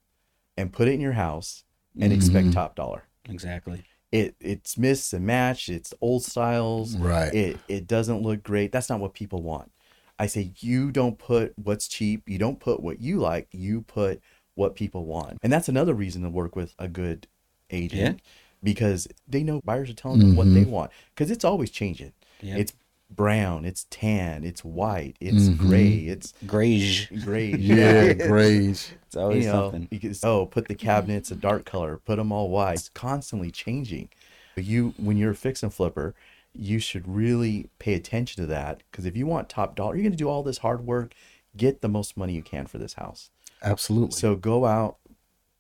and 0.57 0.73
put 0.73 0.89
it 0.89 0.93
in 0.93 1.01
your 1.01 1.13
house 1.13 1.65
and 1.95 2.05
mm-hmm. 2.05 2.13
expect 2.15 2.53
top 2.53 2.75
dollar. 2.75 3.05
Exactly. 3.29 3.85
It 4.11 4.35
it's 4.41 4.77
missed 4.77 5.13
and 5.15 5.25
matched, 5.25 5.69
it's 5.69 5.95
old 6.01 6.25
styles. 6.25 6.97
Right. 6.97 7.33
It 7.33 7.59
it 7.69 7.87
doesn't 7.87 8.23
look 8.23 8.43
great. 8.43 8.73
That's 8.73 8.91
not 8.91 9.01
what 9.01 9.15
people 9.15 9.43
want. 9.43 9.73
I 10.19 10.27
say 10.27 10.53
you 10.59 10.91
don't 10.93 11.19
put 11.19 11.55
what's 11.57 11.89
cheap, 11.89 12.29
you 12.29 12.39
don't 12.39 12.61
put 12.61 12.83
what 12.83 13.01
you 13.01 13.19
like, 13.19 13.49
you 13.53 13.83
put 13.83 14.21
what 14.55 14.75
people 14.75 15.05
want. 15.05 15.39
And 15.43 15.53
that's 15.53 15.69
another 15.69 15.95
reason 15.95 16.23
to 16.23 16.31
work 16.31 16.57
with 16.57 16.75
a 16.79 16.89
good 16.89 17.27
agent 17.71 18.21
because 18.63 19.09
they 19.27 19.43
know 19.43 19.61
buyers 19.65 19.91
are 19.91 19.95
telling 19.95 20.21
them 20.21 20.37
what 20.37 20.53
they 20.53 20.61
mm-hmm. 20.63 20.71
want 20.71 20.91
because 21.15 21.31
it's 21.31 21.45
always 21.45 21.71
changing. 21.71 22.13
Yeah. 22.41 22.57
It's 22.57 22.73
brown, 23.11 23.65
it's 23.65 23.87
tan, 23.91 24.45
it's 24.45 24.65
white, 24.65 25.17
it's 25.21 25.49
mm-hmm. 25.49 25.69
gray, 25.69 25.91
it's 25.91 26.35
Grayish. 26.47 27.09
gray. 27.25 27.51
Yeah, 27.59 28.13
grays. 28.29 28.93
It's 29.07 29.17
always 29.17 29.45
you 29.45 29.53
know, 29.53 29.71
something. 29.71 29.99
can- 29.99 30.15
oh, 30.23 30.47
put 30.47 30.69
the 30.69 30.75
cabinets 30.75 31.31
a 31.31 31.37
dark 31.37 31.65
color, 31.65 31.99
put 31.99 32.17
them 32.17 32.33
all 32.33 32.51
white. 32.51 32.75
It's 32.75 32.89
constantly 32.89 33.51
changing. 33.51 34.09
But 34.55 34.65
you, 34.65 34.95
when 34.97 35.17
you're 35.17 35.33
a 35.33 35.37
fix 35.37 35.63
and 35.63 35.73
flipper, 35.73 36.15
you 36.55 36.79
should 36.79 37.09
really 37.09 37.71
pay 37.79 37.95
attention 37.95 38.43
to 38.43 38.47
that 38.47 38.83
because 38.91 39.07
if 39.07 39.17
you 39.17 39.27
want 39.27 39.49
top 39.49 39.75
dollar, 39.75 39.95
you're 39.95 40.03
going 40.03 40.13
to 40.13 40.17
do 40.17 40.29
all 40.29 40.43
this 40.43 40.59
hard 40.59 40.87
work, 40.87 41.15
get 41.57 41.81
the 41.81 41.89
most 41.89 42.17
money 42.17 42.35
you 42.35 42.43
can 42.43 42.67
for 42.67 42.79
this 42.79 42.95
house. 42.95 43.31
Absolutely. 43.63 44.17
So 44.17 44.35
go 44.37 44.65
out, 44.67 44.97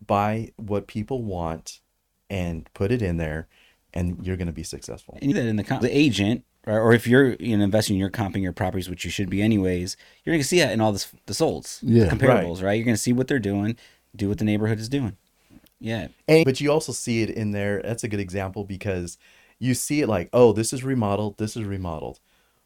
buy 0.04 0.52
what 0.56 0.87
people 0.87 1.23
want, 1.23 1.80
and 2.28 2.68
put 2.75 2.90
it 2.90 3.02
in 3.02 3.16
there, 3.16 3.49
and 3.94 4.25
you're 4.25 4.37
going 4.37 4.47
to 4.47 4.52
be 4.52 4.62
successful. 4.62 5.18
And 5.23 5.35
that 5.35 5.47
in 5.47 5.56
the 5.56 5.64
comp- 5.64 5.82
the 5.82 5.97
agent, 5.97 6.44
or, 6.66 6.80
or 6.80 6.92
if 6.92 7.06
you're 7.06 7.35
you 7.35 7.56
know 7.56 7.64
investing, 7.64 7.97
you're 7.97 8.11
comping 8.11 8.42
your 8.42 8.52
properties, 8.52 8.88
which 8.88 9.04
you 9.04 9.11
should 9.11 9.30
be 9.30 9.42
anyways. 9.42 9.97
You're 10.25 10.35
gonna 10.35 10.44
see 10.44 10.59
that 10.61 10.73
in 10.73 10.80
all 10.80 10.92
this, 10.92 11.12
the 11.26 11.32
solds, 11.32 11.80
Yeah. 11.82 12.09
comparables, 12.09 12.62
right. 12.62 12.75
You're 12.75 12.85
gonna 12.85 12.97
see 12.97 13.12
what 13.12 13.28
they're 13.28 13.38
doing, 13.38 13.76
do 14.14 14.28
what 14.28 14.38
the 14.38 14.44
neighborhood 14.44 14.78
is 14.78 14.88
doing. 14.88 15.16
Yeah, 15.80 16.09
And, 16.28 16.44
but 16.44 16.61
you 16.61 16.71
also 16.71 16.92
see 16.92 17.23
it 17.23 17.30
in 17.30 17.50
there. 17.50 17.82
That's 17.82 18.04
a 18.04 18.09
good 18.09 18.21
example 18.21 18.62
because 18.64 19.18
you 19.59 19.75
see 19.75 20.00
it 20.00 20.06
like, 20.09 20.28
oh, 20.32 20.52
this 20.52 20.73
is 20.73 20.85
remodeled, 20.85 21.38
this 21.38 21.56
is 21.56 21.64
remodeled. 21.64 22.21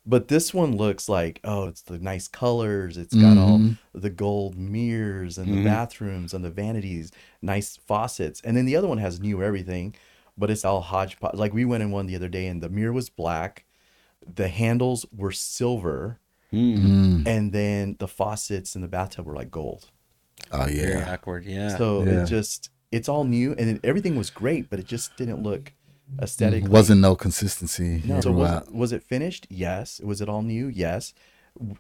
But 0.08 0.28
this 0.28 0.54
one 0.54 0.76
looks 0.76 1.08
like, 1.08 1.40
oh, 1.42 1.66
it's 1.66 1.82
the 1.82 1.98
nice 1.98 2.28
colors. 2.28 2.96
It's 2.96 3.14
got 3.14 3.36
all 3.36 3.58
mm-hmm. 3.58 3.98
the 4.00 4.10
gold 4.10 4.56
mirrors 4.56 5.36
and 5.36 5.48
the 5.48 5.56
mm-hmm. 5.56 5.64
bathrooms 5.64 6.32
and 6.32 6.44
the 6.44 6.50
vanities, 6.50 7.10
nice 7.42 7.76
faucets. 7.76 8.40
And 8.42 8.56
then 8.56 8.66
the 8.66 8.76
other 8.76 8.86
one 8.86 8.98
has 8.98 9.18
new 9.18 9.42
everything, 9.42 9.96
but 10.38 10.48
it's 10.48 10.64
all 10.64 10.80
hodgepodge. 10.80 11.34
Like 11.34 11.52
we 11.52 11.64
went 11.64 11.82
in 11.82 11.90
one 11.90 12.06
the 12.06 12.14
other 12.14 12.28
day 12.28 12.46
and 12.46 12.62
the 12.62 12.68
mirror 12.68 12.92
was 12.92 13.10
black, 13.10 13.64
the 14.32 14.46
handles 14.46 15.06
were 15.14 15.32
silver, 15.32 16.20
mm. 16.52 17.26
and 17.26 17.52
then 17.52 17.96
the 17.98 18.08
faucets 18.08 18.76
in 18.76 18.82
the 18.82 18.88
bathtub 18.88 19.26
were 19.26 19.34
like 19.34 19.50
gold. 19.50 19.90
oh 20.52 20.66
very 20.66 20.76
yeah. 20.76 21.12
awkward. 21.12 21.44
Yeah, 21.44 21.76
So 21.76 22.04
Yeah. 22.04 22.22
it 22.22 22.26
just 22.26 22.70
it's 22.92 23.08
all 23.08 23.24
new 23.24 23.56
and 23.58 23.70
it, 23.70 23.80
everything 23.82 24.14
was 24.16 24.30
great, 24.30 24.70
but 24.70 24.78
it 24.78 24.86
just 24.86 25.16
didn't 25.16 25.42
look 25.42 25.72
aesthetically. 26.20 26.70
Wasn't 26.70 27.00
no 27.00 27.14
consistency 27.16 28.02
no. 28.04 28.20
So 28.20 28.32
was, 28.32 28.62
it- 28.62 28.74
was 28.74 28.92
it 28.92 29.02
finished? 29.02 29.46
Yes. 29.50 30.00
Was 30.02 30.20
it 30.20 30.28
all 30.28 30.42
new? 30.42 30.68
Yes. 30.68 31.14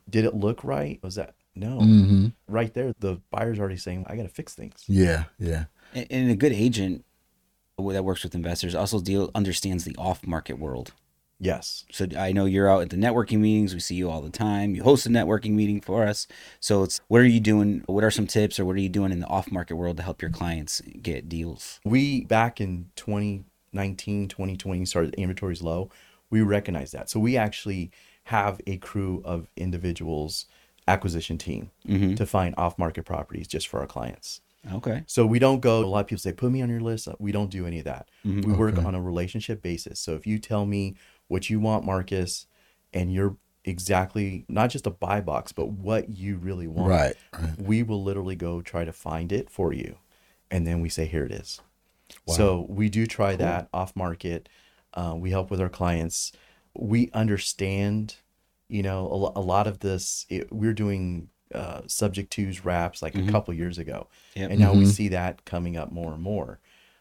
Did 0.08 0.24
it 0.24 0.34
look 0.34 0.64
right? 0.64 0.98
Was 1.02 1.16
that 1.16 1.34
no? 1.54 1.78
Mm-hmm. 1.78 2.26
Right 2.48 2.72
there, 2.72 2.92
the 2.98 3.20
buyer's 3.30 3.58
already 3.58 3.76
saying, 3.76 4.06
"I 4.08 4.16
got 4.16 4.22
to 4.22 4.28
fix 4.30 4.54
things." 4.54 4.84
Yeah, 4.86 5.24
yeah. 5.38 5.64
and, 5.94 6.06
and 6.10 6.30
a 6.30 6.34
good 6.36 6.52
agent 6.52 7.04
that 7.78 8.02
works 8.04 8.22
with 8.22 8.34
investors 8.34 8.74
also 8.74 9.00
deal 9.00 9.30
understands 9.34 9.84
the 9.84 9.94
off 9.98 10.26
market 10.26 10.58
world. 10.58 10.92
Yes. 11.38 11.84
So 11.92 12.06
I 12.16 12.32
know 12.32 12.46
you're 12.46 12.70
out 12.70 12.80
at 12.80 12.88
the 12.90 12.96
networking 12.96 13.40
meetings. 13.40 13.74
We 13.74 13.80
see 13.80 13.96
you 13.96 14.08
all 14.08 14.22
the 14.22 14.30
time. 14.30 14.74
You 14.74 14.82
host 14.82 15.04
a 15.04 15.10
networking 15.10 15.50
meeting 15.50 15.82
for 15.82 16.04
us. 16.06 16.26
So 16.60 16.82
it's 16.82 17.02
what 17.08 17.20
are 17.20 17.26
you 17.26 17.40
doing? 17.40 17.82
What 17.84 18.02
are 18.02 18.10
some 18.10 18.26
tips, 18.26 18.58
or 18.58 18.64
what 18.64 18.76
are 18.76 18.80
you 18.80 18.88
doing 18.88 19.12
in 19.12 19.20
the 19.20 19.26
off 19.26 19.52
market 19.52 19.76
world 19.76 19.98
to 19.98 20.02
help 20.02 20.22
your 20.22 20.30
clients 20.30 20.80
get 21.02 21.28
deals? 21.28 21.80
We 21.84 22.24
back 22.24 22.62
in 22.62 22.88
2019, 23.76 24.28
2020 24.28 24.84
started 24.84 25.14
inventories 25.14 25.62
low. 25.62 25.90
We 26.30 26.40
recognize 26.40 26.90
that, 26.92 27.08
so 27.08 27.20
we 27.20 27.36
actually 27.36 27.90
have 28.24 28.60
a 28.66 28.78
crew 28.78 29.22
of 29.24 29.48
individuals, 29.56 30.46
acquisition 30.88 31.38
team, 31.38 31.70
mm-hmm. 31.86 32.14
to 32.14 32.26
find 32.26 32.54
off-market 32.58 33.04
properties 33.04 33.46
just 33.46 33.68
for 33.68 33.78
our 33.78 33.86
clients. 33.86 34.40
Okay. 34.72 35.04
So 35.06 35.24
we 35.24 35.38
don't 35.38 35.60
go. 35.60 35.84
A 35.84 35.86
lot 35.86 36.00
of 36.00 36.06
people 36.08 36.20
say, 36.20 36.32
"Put 36.32 36.50
me 36.50 36.60
on 36.62 36.68
your 36.68 36.80
list." 36.80 37.06
Uh, 37.06 37.14
we 37.20 37.30
don't 37.30 37.50
do 37.50 37.66
any 37.66 37.78
of 37.78 37.84
that. 37.84 38.08
Mm-hmm. 38.26 38.50
We 38.50 38.56
work 38.56 38.78
on 38.78 38.96
a 38.96 39.00
relationship 39.00 39.62
basis. 39.62 40.00
So 40.00 40.14
if 40.14 40.26
you 40.26 40.40
tell 40.40 40.66
me 40.66 40.96
what 41.28 41.48
you 41.48 41.60
want, 41.60 41.84
Marcus, 41.84 42.46
and 42.92 43.12
you're 43.12 43.36
exactly 43.64 44.44
not 44.48 44.70
just 44.70 44.86
a 44.86 44.90
buy 44.90 45.20
box, 45.20 45.52
but 45.52 45.68
what 45.68 46.08
you 46.08 46.36
really 46.36 46.66
want, 46.66 46.90
Right, 46.90 47.16
right. 47.32 47.60
we 47.60 47.84
will 47.84 48.02
literally 48.02 48.34
go 48.34 48.60
try 48.60 48.84
to 48.84 48.92
find 48.92 49.30
it 49.30 49.50
for 49.50 49.72
you, 49.72 49.98
and 50.50 50.66
then 50.66 50.80
we 50.80 50.88
say, 50.88 51.06
"Here 51.06 51.24
it 51.24 51.32
is." 51.32 51.60
So 52.26 52.66
we 52.68 52.88
do 52.88 53.06
try 53.06 53.36
that 53.36 53.68
off 53.72 53.94
market. 53.96 54.48
Uh, 54.94 55.14
we 55.16 55.30
help 55.30 55.50
with 55.50 55.60
our 55.60 55.68
clients. 55.68 56.32
We 56.74 57.10
understand, 57.12 58.16
you 58.68 58.82
know, 58.82 59.32
a, 59.34 59.40
a 59.40 59.42
lot 59.42 59.66
of 59.66 59.80
this. 59.80 60.26
It, 60.28 60.52
we're 60.52 60.72
doing 60.74 61.28
uh, 61.54 61.82
subject 61.86 62.30
twos 62.32 62.64
wraps 62.64 63.02
like 63.02 63.14
a 63.14 63.22
couple 63.30 63.54
years 63.54 63.78
ago, 63.78 64.08
Yep. 64.34 64.50
and 64.50 64.60
now 64.60 64.72
we 64.74 64.84
see 64.86 65.08
that 65.08 65.44
coming 65.44 65.76
up 65.76 65.92
more 65.92 66.12
and 66.12 66.22
more. 66.22 66.58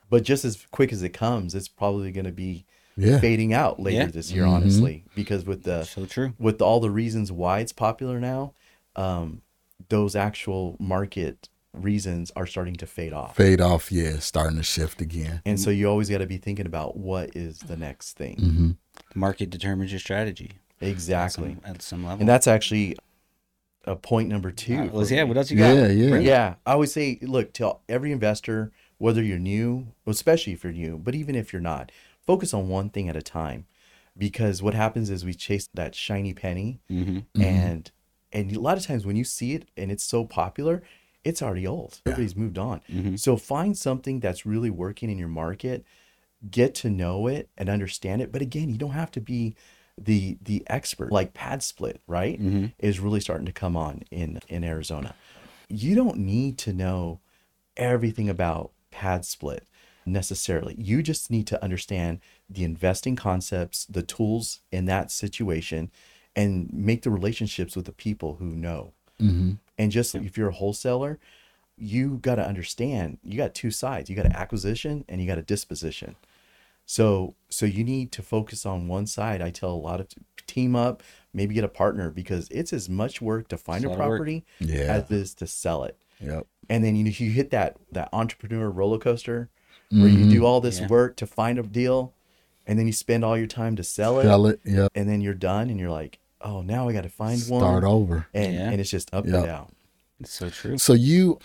But 0.10 0.24
just 0.24 0.46
as 0.46 0.66
quick 0.72 0.94
as 0.94 1.02
it 1.02 1.10
comes, 1.10 1.56
it's 1.56 1.68
probably 1.68 2.12
going 2.12 2.26
to 2.26 2.32
be 2.32 2.66
Yeah. 2.96 3.20
fading 3.20 3.54
out 3.54 3.80
later 3.80 4.04
Yeah. 4.04 4.08
this 4.08 4.32
year, 4.32 4.46
honestly, 4.46 5.04
because 5.16 5.46
with 5.46 5.64
the 5.64 5.84
So 5.86 6.06
true. 6.06 6.34
with 6.38 6.62
all 6.62 6.80
the 6.80 6.92
reasons 6.92 7.32
why 7.32 7.60
it's 7.60 7.74
popular 7.74 8.20
now, 8.20 8.54
um, 8.96 9.42
those 9.90 10.16
actual 10.16 10.78
market 10.80 11.50
reasons 11.84 12.32
are 12.36 12.46
starting 12.46 12.76
to 12.78 12.88
fade 12.88 13.14
off. 13.14 13.36
Fade 13.36 13.62
off, 13.62 13.92
yeah, 13.92 14.20
starting 14.20 14.58
to 14.58 14.64
shift 14.64 15.02
again. 15.02 15.42
And 15.46 15.60
so 15.60 15.70
you 15.70 15.88
always 15.90 16.10
got 16.10 16.20
to 16.20 16.26
be 16.26 16.38
thinking 16.38 16.66
about 16.66 16.98
what 16.98 17.36
is 17.36 17.60
the 17.60 17.78
next 17.78 18.14
thing. 18.14 18.36
Mm-hmm. 18.38 18.72
The 19.14 19.20
market 19.20 19.50
determines 19.50 19.92
your 19.92 20.00
strategy 20.00 20.52
Exactly. 20.82 21.58
at 21.66 21.82
some 21.82 22.04
level. 22.06 22.20
And 22.20 22.30
that's 22.30 22.48
actually 22.48 22.98
a 23.86 23.96
point 23.96 24.30
number 24.30 24.52
two. 24.52 24.78
Uh, 24.78 24.86
well, 24.88 25.06
yeah. 25.08 25.24
me. 25.24 25.30
What 25.30 25.38
else 25.38 25.52
you 25.52 25.58
got? 25.58 25.76
Yeah, 25.76 25.88
yeah. 25.88 26.18
Yeah. 26.18 26.56
I 26.66 26.74
always 26.74 26.92
say, 26.94 27.20
look, 27.22 27.54
tell 27.54 27.82
every 27.88 28.12
investor, 28.12 28.72
whether 28.98 29.22
you're 29.22 29.40
new, 29.40 29.88
especially 30.08 30.54
if 30.54 30.64
you're 30.64 30.74
new, 30.74 30.98
but 30.98 31.16
even 31.16 31.36
if 31.36 31.54
you're 31.54 31.62
not, 31.62 31.92
focus 32.26 32.54
on 32.54 32.68
one 32.70 32.90
thing 32.90 33.10
at 33.10 33.16
a 33.16 33.22
time. 33.22 33.66
Because 34.18 34.64
what 34.64 34.74
happens 34.74 35.10
is 35.10 35.26
we 35.26 35.34
chase 35.34 35.68
that 35.74 35.94
shiny 35.94 36.34
penny 36.34 36.80
Mm-hmm. 36.90 37.42
and 37.42 37.92
and 38.32 38.52
a 38.54 38.60
lot 38.60 38.78
of 38.78 38.86
times 38.86 39.06
when 39.06 39.16
you 39.16 39.24
see 39.24 39.54
it 39.54 39.68
and 39.78 39.92
it's 39.92 40.04
so 40.04 40.26
popular, 40.26 40.82
it's 41.26 41.42
already 41.42 41.68
old. 41.68 42.00
Everybody's 42.06 42.36
moved 42.36 42.58
on. 42.58 42.82
Mm-hmm. 42.90 43.16
So 43.18 43.36
find 43.36 43.76
something 43.76 44.20
that's 44.20 44.46
really 44.46 44.70
working 44.70 45.10
in 45.10 45.18
your 45.18 45.28
market, 45.28 45.84
get 46.50 46.76
to 46.76 46.90
know 46.90 47.28
it 47.28 47.50
and 47.58 47.68
understand 47.68 48.22
it. 48.22 48.32
But 48.32 48.44
again, 48.44 48.70
you 48.70 48.78
don't 48.78 48.92
have 48.92 49.12
to 49.12 49.20
be 49.20 49.56
the 49.98 50.38
the 50.42 50.64
expert. 50.68 51.12
Like 51.12 51.34
PadSplit, 51.34 51.98
right? 52.08 52.40
Mm-hmm. 52.40 52.68
Is 52.80 53.00
really 53.00 53.20
starting 53.20 53.48
to 53.48 53.52
come 53.52 53.76
on 53.76 54.04
in 54.12 54.40
in 54.48 54.64
Arizona. 54.64 55.16
You 55.68 55.96
don't 55.96 56.18
need 56.18 56.58
to 56.60 56.74
know 56.74 57.20
everything 57.76 58.30
about 58.30 58.72
PadSplit 58.94 59.62
necessarily. 60.06 60.76
You 60.78 61.02
just 61.02 61.32
need 61.32 61.48
to 61.48 61.64
understand 61.64 62.20
the 62.48 62.64
investing 62.64 63.16
concepts, 63.16 63.86
the 63.86 64.04
tools 64.04 64.62
in 64.72 64.86
that 64.86 65.10
situation, 65.10 65.90
and 66.36 66.72
make 66.72 67.02
the 67.02 67.10
relationships 67.10 67.76
with 67.76 67.86
the 67.86 67.92
people 67.92 68.36
who 68.36 68.46
know. 68.46 68.94
And 69.78 69.92
just 69.92 70.16
if 70.16 70.38
you're 70.38 70.50
a 70.50 70.54
wholesaler, 70.54 71.20
you 71.78 72.18
got 72.22 72.36
to 72.36 72.48
understand 72.48 73.18
you 73.24 73.38
got 73.38 73.54
two 73.54 73.72
sides. 73.72 74.10
You 74.10 74.16
got 74.16 74.26
an 74.26 74.36
acquisition 74.36 75.04
and 75.10 75.20
you 75.22 75.28
got 75.28 75.38
a 75.38 75.42
disposition. 75.44 76.16
So 76.86 77.36
so 77.50 77.66
you 77.66 77.84
need 77.84 78.12
to 78.14 78.22
focus 78.22 78.66
on 78.66 78.88
one 78.88 79.08
side. 79.08 79.42
I 79.42 79.50
tell 79.50 79.72
a 79.72 79.76
lot 79.76 80.00
of 80.00 80.08
team 80.48 80.76
up, 80.76 81.02
maybe 81.34 81.56
get 81.56 81.64
a 81.64 81.68
partner 81.70 82.10
because 82.12 82.48
it's 82.52 82.72
as 82.72 82.88
much 82.88 83.22
work 83.22 83.48
to 83.50 83.58
find 83.58 83.84
It's 83.84 83.86
a 83.86 83.88
a 83.88 83.90
lot 83.98 84.02
of 84.02 84.10
work. 84.10 84.18
property 84.20 84.46
Yeah. 84.60 84.84
as 84.84 85.04
it 85.06 85.12
is 85.12 85.34
to 85.36 85.48
sell 85.48 85.84
it. 85.84 85.98
Yep. 86.22 86.46
And 86.70 86.84
then 86.84 86.96
you 86.96 87.04
know 87.04 87.12
you 87.14 87.32
hit 87.32 87.50
that 87.52 87.78
that 87.92 88.10
entrepreneur 88.14 88.70
roller 88.70 89.00
coaster 89.00 89.50
where 89.92 90.08
you 90.08 90.30
do 90.30 90.38
mm-hmm. 90.38 90.46
all 90.46 90.62
this 90.62 90.80
Yeah. 90.80 90.88
work 90.88 91.16
to 91.18 91.28
find 91.28 91.60
a 91.60 91.64
deal, 91.64 92.14
and 92.66 92.78
then 92.80 92.88
you 92.88 92.94
spend 92.94 93.24
all 93.24 93.38
your 93.38 93.48
time 93.48 93.76
to 93.76 93.84
sell 93.84 94.20
it, 94.20 94.24
Sell 94.24 94.48
it. 94.48 94.60
Yep. 94.66 94.92
and 94.96 95.08
then 95.10 95.22
you're 95.22 95.34
done, 95.36 95.70
and 95.70 95.80
you're 95.80 95.92
like, 95.92 96.20
oh, 96.42 96.62
now 96.62 96.88
I 96.90 96.94
got 96.94 97.04
to 97.04 97.10
find 97.10 97.42
one, 97.48 97.62
Start 97.62 97.84
over. 97.84 98.28
and 98.34 98.54
Yeah. 98.54 98.70
and 98.72 98.80
it's 98.82 98.90
just 98.90 99.14
up 99.14 99.26
Yep. 99.26 99.36
and 99.36 99.46
down. 99.46 99.72
It's 100.20 100.34
so 100.34 100.50
true. 100.50 100.78
So 100.78 100.94
you 100.94 101.40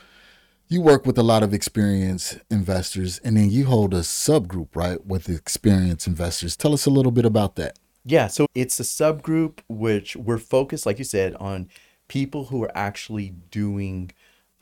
you 0.68 0.80
work 0.80 1.04
with 1.04 1.18
a 1.18 1.22
lot 1.24 1.42
of 1.42 1.52
experienced 1.52 2.38
investors, 2.48 3.18
and 3.24 3.36
then 3.36 3.50
you 3.50 3.64
hold 3.66 3.92
a 3.92 4.00
subgroup, 4.02 4.68
right, 4.76 5.04
with 5.04 5.28
experienced 5.28 6.06
investors. 6.06 6.56
Tell 6.56 6.72
us 6.72 6.86
a 6.86 6.90
little 6.90 7.10
bit 7.10 7.24
about 7.24 7.56
that. 7.56 7.76
Yeah, 8.04 8.28
so 8.28 8.46
it's 8.54 8.78
a 8.78 8.84
subgroup 8.84 9.58
which 9.68 10.14
we're 10.14 10.38
focused, 10.38 10.86
like 10.86 10.98
you 10.98 11.04
said, 11.04 11.34
on 11.40 11.68
people 12.06 12.44
who 12.46 12.62
are 12.62 12.70
actually 12.72 13.30
doing 13.50 14.12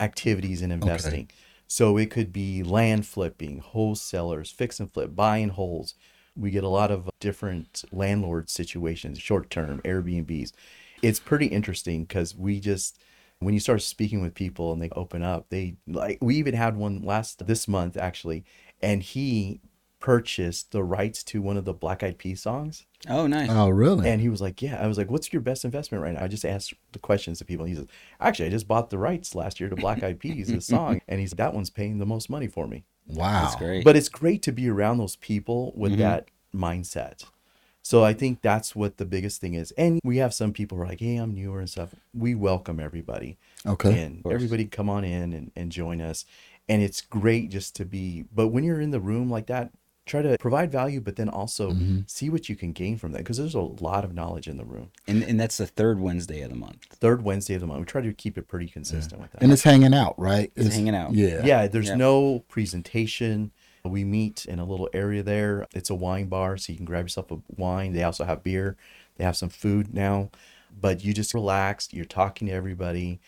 activities 0.00 0.62
in 0.62 0.70
investing. 0.72 1.28
So 1.66 1.98
it 1.98 2.10
could 2.10 2.32
be 2.32 2.62
land 2.62 3.04
flipping, 3.06 3.58
wholesalers, 3.58 4.50
fix 4.50 4.80
and 4.80 4.90
flip, 4.90 5.14
buying 5.14 5.50
holes. 5.50 5.94
We 6.38 6.50
get 6.50 6.64
a 6.64 6.68
lot 6.68 6.90
of 6.90 7.10
different 7.20 7.84
landlord 7.92 8.48
situations, 8.48 9.18
short 9.18 9.50
term, 9.50 9.80
Airbnbs. 9.82 10.52
It's 11.02 11.20
pretty 11.20 11.46
interesting 11.46 12.04
because 12.04 12.34
we 12.34 12.60
just, 12.60 12.98
when 13.38 13.54
you 13.54 13.60
start 13.60 13.82
speaking 13.82 14.22
with 14.22 14.34
people 14.34 14.72
and 14.72 14.82
they 14.82 14.90
open 14.90 15.22
up, 15.22 15.46
they 15.50 15.76
like, 15.86 16.18
we 16.20 16.36
even 16.36 16.54
had 16.54 16.76
one 16.76 17.02
last 17.02 17.46
this 17.46 17.68
month 17.68 17.96
actually, 17.96 18.44
and 18.80 19.02
he 19.02 19.60
purchased 20.00 20.70
the 20.70 20.84
rights 20.84 21.24
to 21.24 21.42
one 21.42 21.56
of 21.56 21.64
the 21.64 21.72
Black 21.72 22.02
Eyed 22.02 22.18
Peas 22.18 22.42
songs. 22.42 22.86
Oh, 23.08 23.26
nice. 23.26 23.50
Oh, 23.50 23.68
really? 23.68 24.08
And 24.08 24.20
he 24.20 24.28
was 24.28 24.40
like, 24.40 24.62
Yeah. 24.62 24.80
I 24.82 24.86
was 24.86 24.96
like, 24.98 25.10
What's 25.10 25.32
your 25.32 25.42
best 25.42 25.64
investment 25.64 26.02
right 26.04 26.14
now? 26.14 26.22
I 26.22 26.28
just 26.28 26.44
asked 26.44 26.74
the 26.92 26.98
questions 26.98 27.38
to 27.38 27.44
people. 27.44 27.64
And 27.64 27.74
he 27.74 27.80
says, 27.80 27.88
Actually, 28.20 28.46
I 28.46 28.50
just 28.50 28.68
bought 28.68 28.90
the 28.90 28.98
rights 28.98 29.34
last 29.34 29.58
year 29.60 29.68
to 29.68 29.76
Black 29.76 30.02
Eyed 30.02 30.20
Peas, 30.20 30.48
the 30.48 30.60
song. 30.60 31.00
And 31.08 31.20
he's 31.20 31.32
that 31.32 31.54
one's 31.54 31.70
paying 31.70 31.98
the 31.98 32.06
most 32.06 32.30
money 32.30 32.46
for 32.46 32.66
me. 32.66 32.84
Wow. 33.08 33.42
That's 33.42 33.56
great. 33.56 33.84
But 33.84 33.96
it's 33.96 34.08
great 34.08 34.42
to 34.42 34.52
be 34.52 34.68
around 34.68 34.98
those 34.98 35.16
people 35.16 35.72
with 35.76 35.92
Mm-hmm. 35.92 36.00
that 36.02 36.28
mindset. 36.54 37.24
So 37.82 38.04
I 38.04 38.12
think 38.12 38.42
that's 38.42 38.76
what 38.76 38.98
the 38.98 39.06
biggest 39.06 39.40
thing 39.40 39.54
is. 39.54 39.70
And 39.72 39.98
we 40.04 40.18
have 40.18 40.34
some 40.34 40.52
people 40.52 40.76
who 40.76 40.84
are 40.84 40.86
like, 40.88 41.00
Hey, 41.00 41.16
I'm 41.16 41.34
newer 41.34 41.60
and 41.60 41.70
stuff. 41.70 41.94
We 42.12 42.34
welcome 42.34 42.78
everybody. 42.80 43.38
Okay. 43.64 44.02
And 44.02 44.22
everybody 44.30 44.66
come 44.66 44.90
on 44.90 45.04
in 45.04 45.32
and, 45.32 45.50
and 45.56 45.72
join 45.72 46.00
us. 46.02 46.26
And 46.68 46.82
it's 46.82 47.00
great 47.00 47.48
just 47.50 47.74
to 47.76 47.86
be 47.86 48.24
but 48.34 48.48
when 48.48 48.62
you're 48.64 48.80
in 48.80 48.90
the 48.90 49.00
room 49.00 49.30
like 49.30 49.46
that, 49.46 49.70
try 50.08 50.22
to 50.22 50.36
provide 50.38 50.72
value, 50.72 51.00
but 51.00 51.16
then 51.16 51.28
also 51.28 51.70
Mm-hmm. 51.70 52.00
see 52.06 52.30
what 52.30 52.48
you 52.48 52.56
can 52.56 52.72
gain 52.72 52.96
from 52.96 53.12
that. 53.12 53.18
Because 53.18 53.36
there's 53.36 53.54
a 53.54 53.60
lot 53.60 54.04
of 54.04 54.14
knowledge 54.14 54.48
in 54.48 54.56
the 54.56 54.64
room 54.64 54.90
and, 55.06 55.22
and 55.22 55.38
that's 55.38 55.56
the 55.58 55.66
third 55.66 56.00
Wednesday 56.00 56.40
of 56.42 56.50
the 56.50 56.56
month. 56.56 56.84
third 56.90 57.22
Wednesday 57.22 57.54
of 57.54 57.60
the 57.60 57.66
month. 57.66 57.80
We 57.80 57.86
try 57.86 58.00
to 58.00 58.12
keep 58.12 58.36
it 58.38 58.48
pretty 58.48 58.66
consistent 58.68 59.20
with 59.20 59.30
that. 59.32 59.42
And 59.42 59.52
it's 59.52 59.62
hanging 59.62 59.94
out, 59.94 60.18
right? 60.18 60.50
It's, 60.56 60.74
hanging 60.74 60.94
out. 60.96 61.12
Yeah. 61.14 61.44
yeah, 61.44 61.68
there's 61.68 61.88
Yeah. 61.88 61.96
no 61.96 62.44
presentation. 62.48 63.50
We 63.84 64.04
meet 64.04 64.44
in 64.44 64.58
a 64.58 64.64
little 64.64 64.88
area 64.92 65.22
there. 65.22 65.66
It's 65.72 65.88
a 65.90 65.94
wine 65.94 66.26
bar, 66.26 66.56
so 66.58 66.72
you 66.72 66.76
can 66.76 66.84
grab 66.84 67.04
yourself 67.04 67.30
a 67.30 67.38
wine. 67.56 67.92
They 67.92 68.02
also 68.02 68.24
have 68.24 68.42
beer. 68.42 68.76
They 69.16 69.24
have 69.24 69.36
some 69.36 69.48
food 69.48 69.94
now, 69.94 70.30
but 70.80 71.02
you 71.04 71.14
just 71.14 71.32
relax. 71.34 71.88
You're 71.92 72.04
talking 72.04 72.48
to 72.48 72.52
everybody, 72.54 73.18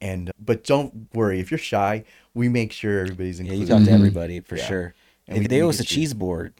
and 0.00 0.30
but 0.42 0.64
don't 0.64 1.08
worry 1.14 1.40
if 1.40 1.50
you're 1.50 1.58
shy. 1.58 2.04
We 2.34 2.48
make 2.48 2.72
sure 2.72 3.00
everybody's 3.00 3.38
Yeah, 3.40 3.52
included. 3.52 3.60
you 3.72 3.78
talk 3.78 3.84
to 3.86 3.92
everybody 3.92 4.40
for 4.40 4.56
Yeah. 4.56 4.64
sure. 4.66 4.94
And 5.28 5.38
And 5.38 5.44
we- 5.44 5.48
they 5.48 5.56
we 5.56 5.62
owe 5.62 5.68
us 5.70 5.80
a 5.80 5.82
you- 5.82 5.86
cheese 5.86 6.14
board. 6.14 6.54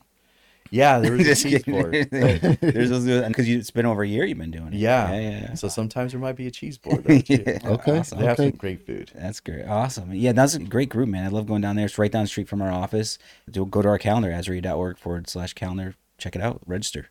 Yeah, 0.70 0.98
there 0.98 1.12
was 1.12 1.28
a 1.28 1.34
cheese 1.48 1.62
board. 1.62 2.08
There's 2.10 2.90
because 2.90 3.48
it's 3.48 3.70
been 3.70 3.86
over 3.86 4.02
a 4.02 4.08
year 4.08 4.24
you've 4.24 4.36
been 4.38 4.50
doing 4.50 4.68
it. 4.72 4.74
Yeah. 4.74 5.12
yeah, 5.14 5.30
yeah. 5.30 5.54
So 5.54 5.68
sometimes 5.68 6.10
there 6.12 6.20
might 6.20 6.34
be 6.34 6.48
a 6.48 6.50
cheese 6.50 6.76
board. 6.76 7.04
There. 7.04 7.16
Yeah. 7.28 7.58
Okay. 7.64 7.98
Awesome. 8.00 8.18
They 8.18 8.26
have 8.26 8.36
some 8.36 8.50
great 8.50 8.84
food. 8.84 9.12
That's 9.14 9.38
great. 9.38 9.64
Awesome. 9.66 10.12
Yeah, 10.12 10.32
that's 10.32 10.54
a 10.54 10.58
great 10.58 10.88
group, 10.88 11.08
man. 11.08 11.24
I 11.24 11.28
love 11.28 11.46
going 11.46 11.62
down 11.62 11.76
there. 11.76 11.84
It's 11.86 11.98
right 11.98 12.10
down 12.10 12.24
the 12.24 12.28
street 12.28 12.48
from 12.48 12.60
our 12.62 12.72
office. 12.72 13.18
Go 13.52 13.64
to 13.82 13.88
our 13.88 13.98
calendar, 13.98 14.30
azreia.org 14.30 14.98
forward 14.98 15.28
slash 15.30 15.52
calendar. 15.54 15.94
Check 16.18 16.34
it 16.34 16.42
out. 16.42 16.60
Register. 16.66 17.10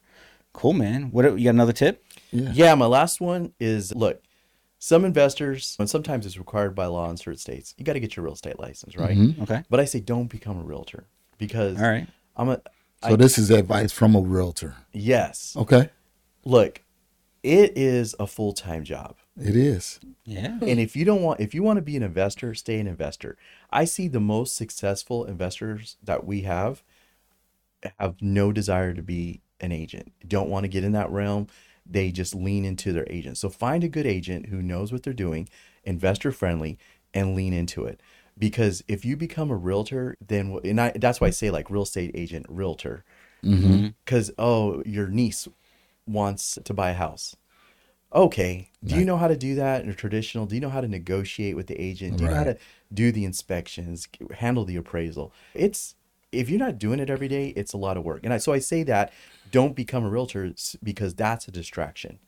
Cool, 0.51 0.73
man. 0.73 1.11
What 1.11 1.23
you 1.39 1.45
got 1.45 1.51
another 1.51 1.73
tip? 1.73 2.03
Yeah. 2.31 2.51
Yeah, 2.53 2.75
my 2.75 2.85
last 2.87 3.21
one 3.21 3.53
is 3.59 3.93
look, 3.95 4.21
some 4.79 5.05
investors, 5.05 5.77
and 5.79 5.89
sometimes 5.89 6.25
it's 6.25 6.37
required 6.37 6.75
by 6.75 6.85
law 6.87 7.09
in 7.09 7.15
certain 7.17 7.37
states, 7.39 7.73
you 7.77 7.85
got 7.85 7.93
to 7.93 7.99
get 8.01 8.15
your 8.17 8.25
real 8.25 8.33
estate 8.33 8.59
license, 8.59 8.95
right? 8.97 9.17
Mm-hmm. 9.17 9.43
Okay. 9.43 9.63
But 9.69 9.79
I 9.79 9.85
say 9.85 9.99
don't 10.01 10.27
become 10.27 10.59
a 10.59 10.63
realtor 10.63 11.05
because 11.37 11.81
All 11.81 11.89
right. 11.89 12.07
I'm 12.35 12.49
a, 12.49 12.61
So 13.03 13.15
this 13.15 13.37
is 13.37 13.49
advice 13.51 13.91
from 13.91 14.15
a 14.15 14.21
realtor. 14.21 14.75
yes. 14.91 15.55
Okay. 15.57 15.89
Look, 16.43 16.81
it 17.43 17.73
is 17.75 18.15
a 18.19 18.27
full 18.27 18.53
time 18.53 18.83
job. 18.83 19.15
It 19.37 19.55
is. 19.55 19.99
Yeah. 20.23 20.57
And 20.61 20.79
if 20.79 20.95
you 20.95 21.05
don't 21.05 21.21
want, 21.21 21.39
if 21.39 21.53
you 21.53 21.61
want 21.63 21.77
to 21.77 21.81
be 21.81 21.97
an 21.97 22.03
investor, 22.03 22.53
stay 22.53 22.79
an 22.79 22.87
investor. 22.87 23.37
I 23.71 23.85
see 23.85 24.07
the 24.07 24.19
most 24.19 24.55
successful 24.55 25.25
investors 25.25 25.97
that 26.03 26.25
we 26.25 26.41
have 26.41 26.83
have 27.99 28.15
no 28.21 28.51
desire 28.51 28.93
to 28.93 29.01
be 29.01 29.41
an 29.61 29.71
agent, 29.71 30.11
don't 30.27 30.49
want 30.49 30.63
to 30.63 30.67
get 30.67 30.83
in 30.83 30.91
that 30.93 31.09
realm. 31.11 31.47
They 31.85 32.11
just 32.11 32.33
lean 32.33 32.65
into 32.65 32.91
their 32.93 33.05
agent. 33.09 33.37
So 33.37 33.49
find 33.49 33.83
a 33.83 33.87
good 33.87 34.07
agent 34.07 34.47
who 34.47 34.61
knows 34.61 34.91
what 34.91 35.03
they're 35.03 35.13
doing, 35.13 35.47
investor 35.83 36.31
friendly, 36.31 36.77
and 37.13 37.35
lean 37.35 37.53
into 37.53 37.85
it. 37.85 38.01
Because 38.37 38.83
if 38.87 39.05
you 39.05 39.15
become 39.17 39.49
a 39.51 39.55
realtor, 39.55 40.17
then 40.25 40.59
and 40.63 40.81
I, 40.81 40.91
that's 40.95 41.21
why 41.21 41.27
I 41.27 41.31
say 41.31 41.49
like 41.51 41.69
real 41.69 41.83
estate 41.83 42.11
agent, 42.15 42.45
realtor. 42.49 43.03
Because 44.05 44.31
oh, 44.37 44.83
your 44.85 45.07
niece 45.07 45.47
wants 46.07 46.57
to 46.63 46.73
buy 46.73 46.91
a 46.91 46.93
house. 46.95 47.35
Okay. 48.13 48.71
Do 48.85 48.95
you 48.95 49.05
know 49.05 49.17
how 49.17 49.27
to 49.27 49.35
do 49.37 49.55
that 49.55 49.83
in 49.83 49.89
a 49.89 49.93
traditional? 49.93 50.45
Do 50.45 50.55
you 50.55 50.61
know 50.61 50.69
how 50.69 50.81
to 50.81 50.87
negotiate 50.87 51.55
with 51.55 51.67
the 51.67 51.79
agent? 51.81 52.17
Do 52.17 52.23
you 52.23 52.29
know 52.29 52.35
how 52.35 52.43
to 52.45 52.57
do 52.93 53.11
the 53.11 53.25
inspections, 53.25 54.07
handle 54.35 54.65
the 54.65 54.77
appraisal? 54.77 55.33
It's 55.53 55.95
if 56.31 56.49
you're 56.49 56.59
not 56.59 56.77
doing 56.77 56.99
it 56.99 57.09
every 57.09 57.27
day, 57.27 57.49
it's 57.49 57.73
a 57.73 57.77
lot 57.77 57.97
of 57.97 58.03
work. 58.03 58.21
And 58.23 58.33
I, 58.33 58.37
so 58.37 58.53
I 58.53 58.59
say 58.59 58.83
that 58.83 59.13
don't 59.49 59.75
become 59.75 60.03
a 60.05 60.09
realtor 60.09 60.53
because 60.83 61.15
that's 61.15 61.47
a 61.47 61.51
distraction. 61.51 62.19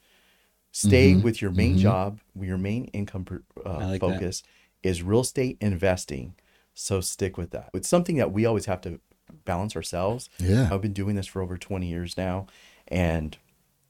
Stay 0.71 1.13
Mm-hmm. 1.13 1.21
with 1.23 1.41
your 1.41 1.51
main 1.51 1.77
job, 1.77 2.19
your 2.39 2.57
main 2.57 2.85
income 2.85 3.25
uh, 3.65 3.79
like 3.79 4.01
that. 4.09 4.41
Is 4.83 5.03
real 5.03 5.21
estate 5.21 5.57
investing. 5.59 6.35
So 6.73 7.01
stick 7.01 7.37
with 7.37 7.51
that. 7.51 7.69
It's 7.73 7.87
something 7.87 8.17
that 8.17 8.31
we 8.31 8.45
always 8.45 8.65
have 8.65 8.81
to 8.81 8.99
balance 9.45 9.75
ourselves. 9.75 10.29
Yeah. 10.39 10.69
I've 10.71 10.81
been 10.81 10.93
doing 10.93 11.15
this 11.15 11.27
for 11.27 11.41
over 11.41 11.57
20 11.57 11.87
years 11.87 12.17
now 12.17 12.47
and 12.87 13.37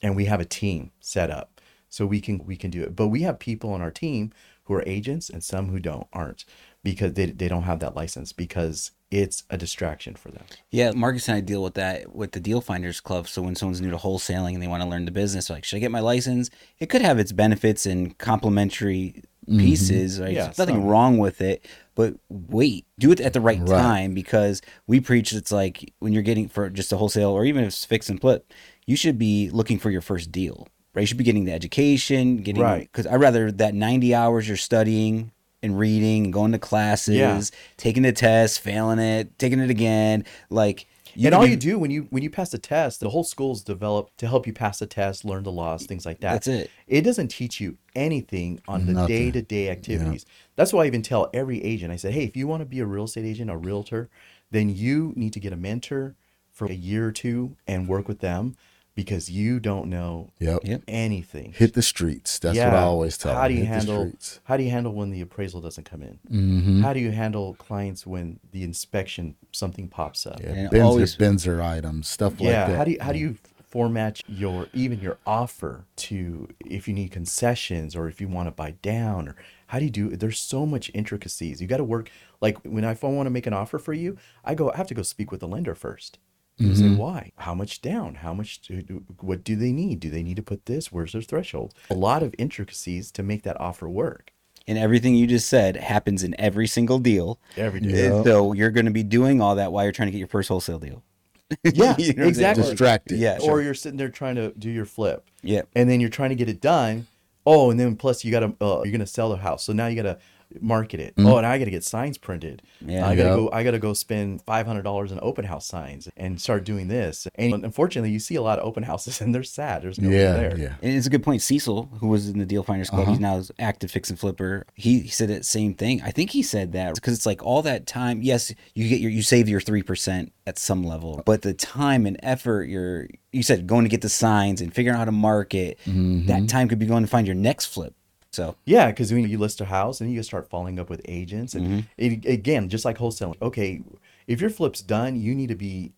and 0.01 0.15
we 0.15 0.25
have 0.25 0.39
a 0.39 0.45
team 0.45 0.91
set 0.99 1.31
up 1.31 1.59
so 1.89 2.05
we 2.05 2.21
can 2.21 2.39
we 2.45 2.55
can 2.55 2.71
do 2.71 2.83
it. 2.83 2.95
But 2.95 3.07
we 3.07 3.21
have 3.21 3.39
people 3.39 3.71
on 3.71 3.81
our 3.81 3.91
team 3.91 4.31
who 4.63 4.73
are 4.73 4.83
agents 4.85 5.29
and 5.29 5.43
some 5.43 5.69
who 5.69 5.79
don't 5.79 6.07
aren't 6.13 6.45
because 6.83 7.13
they, 7.13 7.25
they 7.25 7.47
don't 7.47 7.63
have 7.63 7.79
that 7.79 7.95
license 7.95 8.31
because 8.31 8.91
it's 9.09 9.43
a 9.49 9.57
distraction 9.57 10.15
for 10.15 10.31
them. 10.31 10.43
Yeah, 10.69 10.91
Marcus 10.91 11.27
and 11.27 11.37
I 11.37 11.41
deal 11.41 11.63
with 11.63 11.75
that 11.75 12.13
with 12.13 12.33
the 12.33 12.39
Deal 12.39 12.61
Finders 12.61 12.99
Club. 12.99 13.27
So 13.27 13.41
when 13.41 13.55
someone's 13.55 13.81
new 13.81 13.91
to 13.91 13.97
wholesaling 13.97 14.53
and 14.53 14.61
they 14.61 14.67
want 14.67 14.83
to 14.83 14.89
learn 14.89 15.05
the 15.05 15.11
business, 15.11 15.49
like, 15.49 15.63
should 15.63 15.77
I 15.77 15.79
get 15.79 15.91
my 15.91 16.01
license? 16.01 16.49
It 16.79 16.89
could 16.89 17.01
have 17.01 17.17
its 17.17 17.31
benefits 17.31 17.85
and 17.85 18.17
complementary 18.17 19.23
Mm-hmm. 19.47 19.59
pieces. 19.59 20.19
Right? 20.19 20.33
Yeah, 20.33 20.45
There's 20.45 20.57
nothing 20.57 20.85
wrong 20.85 21.17
with 21.17 21.39
it, 21.41 21.65
but 21.95 22.15
wait, 22.29 22.85
do 22.99 23.11
it 23.11 23.19
at 23.21 23.33
the 23.33 23.41
right, 23.41 23.59
Right. 23.59 23.67
time 23.81 24.13
because 24.13 24.61
we 24.87 24.99
preach 24.99 25.31
it's 25.33 25.51
like 25.51 25.93
when 25.99 26.11
you're 26.13 26.23
getting 26.23 26.47
for 26.49 26.69
just 26.69 26.91
a 26.91 26.97
wholesale 26.97 27.29
or 27.29 27.45
even 27.45 27.63
if 27.63 27.69
it's 27.69 27.85
fix 27.85 28.09
and 28.09 28.19
flip, 28.19 28.51
you 28.85 28.95
should 28.95 29.17
be 29.17 29.49
looking 29.49 29.79
for 29.79 29.89
your 29.89 30.01
first 30.01 30.31
deal. 30.31 30.67
Right? 30.93 31.01
You 31.01 31.07
should 31.07 31.17
be 31.17 31.23
getting 31.23 31.45
the 31.45 31.53
education, 31.53 32.37
getting 32.37 32.61
Right. 32.61 32.89
because 32.91 33.07
I'd 33.07 33.21
rather 33.21 33.51
that 33.51 33.73
90 33.75 34.13
hours 34.15 34.47
you're 34.47 34.57
studying 34.57 35.31
and 35.63 35.77
reading 35.79 36.25
and 36.25 36.33
going 36.33 36.51
to 36.51 36.59
classes, 36.59 37.15
Yeah. 37.15 37.41
taking 37.77 38.03
the 38.03 38.11
test, 38.11 38.59
failing 38.59 38.99
it, 38.99 39.37
taking 39.39 39.59
it 39.59 39.69
again. 39.69 40.23
Like 40.49 40.87
and 41.25 41.35
all 41.35 41.43
be- 41.43 41.51
you 41.51 41.57
do 41.57 41.79
when 41.79 41.91
you 41.91 42.07
when 42.11 42.23
you 42.23 42.29
pass 42.29 42.49
the 42.51 42.57
test, 42.57 42.99
the 42.99 43.09
whole 43.09 43.23
school's 43.23 43.63
developed 43.63 44.17
to 44.19 44.27
help 44.27 44.47
you 44.47 44.53
pass 44.53 44.79
the 44.79 44.87
test, 44.87 45.25
learn 45.25 45.43
the 45.43 45.51
laws, 45.51 45.85
things 45.85 46.05
like 46.05 46.19
that. 46.21 46.33
That's 46.33 46.47
it. 46.47 46.71
It 46.87 47.01
doesn't 47.01 47.29
teach 47.29 47.59
you 47.61 47.77
anything 47.95 48.59
on 48.67 48.85
the 48.85 48.93
day 49.07 49.31
to 49.31 49.41
day 49.41 49.69
activities. 49.69 50.25
That's 50.55 50.73
why 50.73 50.83
I 50.83 50.87
even 50.87 51.01
tell 51.01 51.29
every 51.33 51.63
agent, 51.63 51.91
I 51.91 51.97
said, 51.97 52.13
hey, 52.13 52.23
if 52.25 52.35
you 52.37 52.47
want 52.47 52.61
to 52.61 52.65
be 52.65 52.79
a 52.79 52.85
real 52.85 53.05
estate 53.05 53.25
agent, 53.25 53.49
a 53.51 53.57
realtor, 53.57 54.09
then 54.51 54.69
you 54.69 55.13
need 55.15 55.33
to 55.33 55.39
get 55.39 55.53
a 55.53 55.57
mentor 55.57 56.15
for 56.51 56.67
a 56.67 56.73
year 56.73 57.07
or 57.07 57.11
two 57.11 57.57
and 57.67 57.87
work 57.87 58.07
with 58.07 58.19
them 58.19 58.55
because 58.97 59.29
you 59.29 59.59
don't 59.59 59.87
know 59.89 60.31
Yep. 60.39 60.61
Yep. 60.65 60.81
anything. 60.87 61.53
Hit 61.55 61.73
the 61.75 61.81
streets. 61.83 62.39
That's 62.39 62.57
what 62.57 62.73
I 62.73 62.81
always 62.81 63.15
tell 63.17 63.33
How 63.35 63.43
them. 63.43 63.51
do 63.51 63.53
you 63.59 63.65
Hit 63.65 63.73
handle 63.73 64.11
how 64.45 64.57
do 64.57 64.63
you 64.63 64.71
handle 64.71 64.91
when 64.93 65.11
the 65.11 65.21
appraisal 65.21 65.61
doesn't 65.61 65.83
come 65.85 66.01
in? 66.01 66.19
Mm-hmm. 66.29 66.81
How 66.81 66.93
do 66.93 66.99
you 66.99 67.11
handle 67.11 67.53
clients 67.53 68.07
when 68.07 68.39
the 68.51 68.63
inspection 68.63 69.35
something 69.53 69.87
pops 69.87 70.25
up? 70.25 70.41
Yeah. 70.41 70.49
And 70.49 70.71
BINSR, 70.71 70.83
always- 70.83 71.15
BINSR 71.15 71.61
items, 71.63 72.09
stuff 72.09 72.33
like 72.39 72.49
yeah 72.49 72.67
that. 72.69 72.77
how 72.77 72.83
do 72.83 72.91
you 72.91 72.97
how 72.99 73.11
do 73.13 73.19
you 73.19 73.37
format 73.69 74.21
your 74.27 74.67
even 74.73 74.99
your 74.99 75.17
offer 75.27 75.85
to 75.97 76.47
if 76.65 76.87
you 76.87 76.93
need 76.93 77.11
concessions 77.11 77.95
or 77.95 78.07
if 78.07 78.19
you 78.19 78.27
want 78.27 78.47
to 78.47 78.51
buy 78.51 78.71
down 78.81 79.27
or 79.27 79.35
how 79.67 79.77
do 79.77 79.85
you 79.85 79.91
do 79.91 80.09
there's 80.15 80.39
so 80.39 80.65
much 80.65 80.89
intricacies 80.95 81.61
you 81.61 81.67
got 81.67 81.77
to 81.77 81.83
work 81.83 82.09
like 82.39 82.57
when 82.63 82.85
i 82.85 82.97
want 83.01 83.25
to 83.25 83.29
make 83.29 83.45
an 83.45 83.51
offer 83.53 83.77
for 83.77 83.93
you 83.93 84.17
i 84.45 84.55
go 84.55 84.71
i 84.71 84.77
have 84.77 84.87
to 84.87 84.93
go 84.93 85.01
speak 85.01 85.31
with 85.33 85.41
the 85.41 85.47
lender 85.47 85.75
first 85.75 86.17
You 86.57 86.75
say 86.75 86.89
why? 86.89 87.31
How 87.37 87.53
much 87.53 87.81
down? 87.81 88.15
How 88.15 88.33
much? 88.33 88.61
Do, 88.61 88.81
do- 88.81 89.03
what 89.19 89.43
do 89.43 89.55
they 89.55 89.71
need? 89.71 89.99
Do 89.99 90.09
they 90.09 90.23
need 90.23 90.37
to 90.37 90.41
put 90.43 90.65
this? 90.65 90.91
Where's 90.91 91.13
their 91.13 91.21
threshold? 91.21 91.73
A 91.89 91.93
lot 91.93 92.23
of 92.23 92.33
intricacies 92.39 93.11
to 93.11 93.21
make 93.23 93.43
that 93.43 93.59
offer 93.61 93.87
work. 93.87 94.31
And 94.67 94.77
everything 94.77 95.15
you 95.15 95.27
just 95.27 95.47
said 95.47 95.75
happens 95.77 96.23
in 96.23 96.35
every 96.39 96.67
single 96.67 96.99
deal. 96.99 97.39
Every 97.55 97.79
And 97.79 97.89
day. 97.89 98.09
So 98.23 98.53
you're 98.53 98.71
going 98.71 98.85
to 98.87 98.91
be 98.91 99.03
doing 99.03 99.39
all 99.41 99.55
that 99.55 99.71
while 99.71 99.83
you're 99.85 99.91
trying 99.93 100.07
to 100.07 100.11
get 100.11 100.17
your 100.17 100.27
first 100.27 100.49
wholesale 100.49 100.79
deal. 100.79 101.03
Yeah, 101.63 101.71
You 101.73 101.73
know 101.75 101.85
what 101.85 101.99
I'm 101.99 102.15
saying? 102.15 102.27
exactly. 102.27 102.63
Distracted. 102.71 103.19
Yeah, 103.19 103.37
or 103.41 103.61
you're 103.61 103.73
sitting 103.73 103.97
there 103.97 104.09
trying 104.09 104.35
to 104.35 104.51
do 104.57 104.69
your 104.69 104.83
flip. 104.85 105.29
Yeah. 105.43 105.61
And 105.75 105.89
then 105.89 106.01
you're 106.01 106.09
trying 106.09 106.29
to 106.31 106.35
get 106.35 106.49
it 106.49 106.59
done. 106.59 107.07
Oh, 107.45 107.71
and 107.71 107.79
then 107.79 107.95
plus 107.95 108.25
you 108.25 108.31
got 108.31 108.41
to 108.41 108.53
uh, 108.59 108.81
you're 108.83 108.91
gonna 108.91 109.07
sell 109.07 109.29
the 109.29 109.37
house, 109.37 109.63
so 109.63 109.71
now 109.71 109.87
you 109.87 109.95
got 109.95 110.01
to 110.01 110.19
market 110.61 110.99
it. 110.99 111.15
Mm-hmm. 111.15 111.27
Oh, 111.27 111.37
and 111.37 111.45
I 111.45 111.57
got 111.57 111.65
to 111.65 111.71
get 111.71 111.83
signs 111.83 112.17
printed. 112.17 112.61
Yeah. 112.81 113.07
I 113.07 113.15
got 113.15 113.23
to 113.23 113.29
Yep. 113.29 113.35
go. 113.35 113.49
I 113.51 113.63
got 113.63 113.71
to 113.71 113.79
go 113.79 113.93
spend 113.93 114.41
five 114.43 114.65
hundred 114.65 114.83
dollars 114.83 115.11
in 115.11 115.19
open 115.21 115.45
house 115.45 115.65
signs 115.67 116.07
and 116.15 116.39
start 116.39 116.63
doing 116.63 116.87
this. 116.87 117.27
And 117.35 117.63
unfortunately, 117.65 118.11
you 118.11 118.19
see 118.19 118.35
a 118.35 118.41
lot 118.41 118.59
of 118.59 118.65
open 118.65 118.83
houses, 118.83 119.21
and 119.21 119.33
they're 119.33 119.43
sad. 119.43 119.81
There's 119.83 119.99
nobody 119.99 120.17
Yeah, 120.19 120.33
there. 120.33 120.57
yeah. 120.57 120.75
And 120.81 120.93
it's 120.95 121.07
a 121.07 121.09
good 121.09 121.23
point. 121.23 121.41
Cecil, 121.41 121.89
who 121.99 122.07
was 122.07 122.29
in 122.29 122.39
the 122.39 122.45
Deal 122.45 122.63
Finders 122.63 122.89
Club, 122.89 123.03
uh-huh. 123.03 123.11
he's 123.11 123.19
now 123.19 123.41
active 123.59 123.91
fix 123.91 124.09
and 124.09 124.19
flipper. 124.19 124.65
He, 124.75 125.01
he 125.01 125.09
said 125.09 125.29
that 125.29 125.45
same 125.45 125.73
thing. 125.73 126.01
I 126.01 126.11
think 126.11 126.31
he 126.31 126.41
said 126.43 126.71
that 126.73 126.95
because 126.95 127.13
it's 127.13 127.25
like 127.25 127.43
all 127.43 127.61
that 127.63 127.87
time. 127.87 128.21
Yes, 128.21 128.53
you 128.73 128.87
get 128.89 128.99
your 128.99 129.11
you 129.11 129.21
save 129.21 129.49
your 129.49 129.61
three 129.61 129.83
percent 129.83 130.31
at 130.45 130.57
some 130.57 130.83
level, 130.83 131.21
but 131.25 131.41
the 131.41 131.53
time 131.53 132.05
and 132.05 132.17
effort 132.23 132.69
you're 132.69 133.07
you 133.33 133.43
said 133.43 133.67
going 133.67 133.83
to 133.83 133.89
get 133.89 134.01
the 134.01 134.09
signs 134.09 134.61
and 134.61 134.73
figuring 134.73 134.95
out 134.95 134.99
how 134.99 135.05
to 135.05 135.11
market, 135.11 135.77
mm-hmm. 135.85 136.25
that 136.27 136.47
time 136.47 136.67
could 136.69 136.79
be 136.79 136.85
going 136.85 137.03
to 137.03 137.09
find 137.09 137.27
your 137.27 137.35
next 137.35 137.65
flip. 137.65 137.93
So 138.37 138.55
Yeah, 138.65 138.87
because 138.87 139.11
when 139.11 139.27
you 139.27 139.39
list 139.39 139.61
a 139.61 139.65
house 139.65 139.99
and 139.99 140.13
you 140.13 140.21
start 140.21 140.47
following 140.47 140.79
up 140.79 140.91
with 140.91 141.01
agents, 141.05 141.55
and 141.55 141.67
mm-hmm. 141.67 141.79
it, 141.97 142.25
again, 142.25 142.69
just 142.69 142.85
like 142.85 142.99
wholesaling. 142.99 143.41
Okay, 143.41 143.81
if 144.27 144.39
your 144.39 144.51
flip's 144.51 144.81
done, 144.81 145.19
you 145.19 145.33
need 145.33 145.47
to 145.47 145.55
be. 145.55 145.93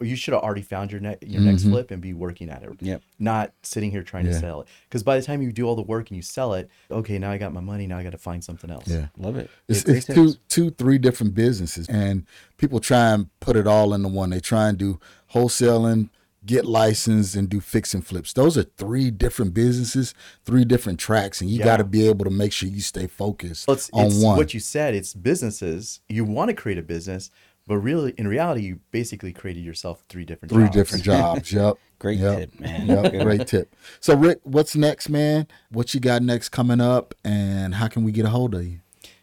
You 0.00 0.14
should 0.14 0.34
have 0.34 0.44
already 0.44 0.62
found 0.62 0.92
your 0.92 1.00
ne- 1.00 1.16
your 1.20 1.40
next 1.40 1.62
mm-hmm. 1.62 1.72
flip 1.72 1.90
and 1.90 2.00
be 2.00 2.14
working 2.14 2.48
at 2.48 2.62
it. 2.62 2.70
Yep. 2.80 3.02
Not 3.18 3.52
sitting 3.64 3.90
here 3.90 4.04
trying 4.04 4.26
to 4.26 4.38
sell 4.38 4.60
it. 4.60 4.68
Because 4.88 5.02
by 5.02 5.18
the 5.18 5.26
time 5.26 5.42
you 5.42 5.50
do 5.50 5.66
all 5.66 5.74
the 5.74 5.82
work 5.82 6.10
and 6.10 6.16
you 6.16 6.22
sell 6.22 6.54
it, 6.54 6.70
okay, 6.92 7.18
now 7.18 7.32
I 7.32 7.38
got 7.38 7.52
my 7.52 7.60
money. 7.60 7.88
Now 7.88 7.98
I 7.98 8.04
got 8.04 8.12
to 8.12 8.18
find 8.18 8.44
something 8.44 8.70
else. 8.70 8.86
Yeah. 8.86 9.08
love 9.18 9.36
it. 9.36 9.50
It's, 9.68 9.82
Great 9.82 9.96
it's 9.96 10.06
two, 10.06 10.34
two, 10.48 10.70
three 10.70 10.98
different 10.98 11.34
businesses, 11.34 11.88
and 11.88 12.24
people 12.56 12.78
try 12.78 13.14
and 13.14 13.28
put 13.40 13.56
it 13.56 13.66
all 13.66 13.94
into 13.94 14.06
one. 14.08 14.30
They 14.30 14.38
try 14.38 14.68
and 14.68 14.78
do 14.78 15.00
wholesaling, 15.32 16.10
get 16.46 16.64
licensed, 16.66 17.34
and 17.36 17.48
do 17.48 17.60
fix 17.60 17.94
and 17.94 18.06
flips. 18.06 18.32
Those 18.32 18.58
are 18.58 18.64
three 18.64 19.10
different 19.10 19.54
businesses, 19.54 20.14
three 20.44 20.64
different 20.64 20.98
tracks, 20.98 21.40
and 21.40 21.48
you 21.50 21.58
Yeah. 21.58 21.64
got 21.64 21.76
to 21.78 21.84
be 21.84 22.06
able 22.08 22.24
to 22.24 22.30
make 22.30 22.52
sure 22.52 22.68
you 22.68 22.80
stay 22.80 23.06
focused 23.06 23.66
Well, 23.66 23.76
it's, 23.76 23.90
on 23.92 24.06
it's 24.06 24.22
one. 24.22 24.36
what 24.36 24.52
you 24.54 24.60
said. 24.60 24.94
It's 24.94 25.14
businesses. 25.14 26.00
You 26.08 26.24
want 26.24 26.48
to 26.50 26.54
create 26.54 26.78
a 26.78 26.82
business, 26.82 27.30
but 27.66 27.78
really, 27.78 28.12
in 28.18 28.28
reality, 28.28 28.62
you 28.62 28.80
basically 28.90 29.32
created 29.32 29.64
yourself 29.64 30.02
three 30.08 30.24
different 30.24 30.52
three 30.52 30.64
jobs. 30.64 30.74
different 30.76 31.04
jobs. 31.04 31.52
Yep. 31.52 31.74
Great 31.98 32.18
Yep. 32.18 32.38
tip, 32.38 32.60
man. 32.60 32.86
Yep. 32.86 33.12
Great 33.22 33.46
tip. 33.46 33.74
So, 34.00 34.14
Rick, 34.14 34.40
what's 34.42 34.76
next, 34.76 35.08
man? 35.08 35.46
What 35.70 35.94
you 35.94 36.00
got 36.00 36.22
next 36.22 36.50
coming 36.50 36.80
up, 36.80 37.14
and 37.24 37.74
how 37.76 37.88
can 37.88 38.04
we 38.04 38.12
get 38.12 38.26
a 38.26 38.30
hold 38.30 38.54
of 38.54 38.66
you? 38.66 38.80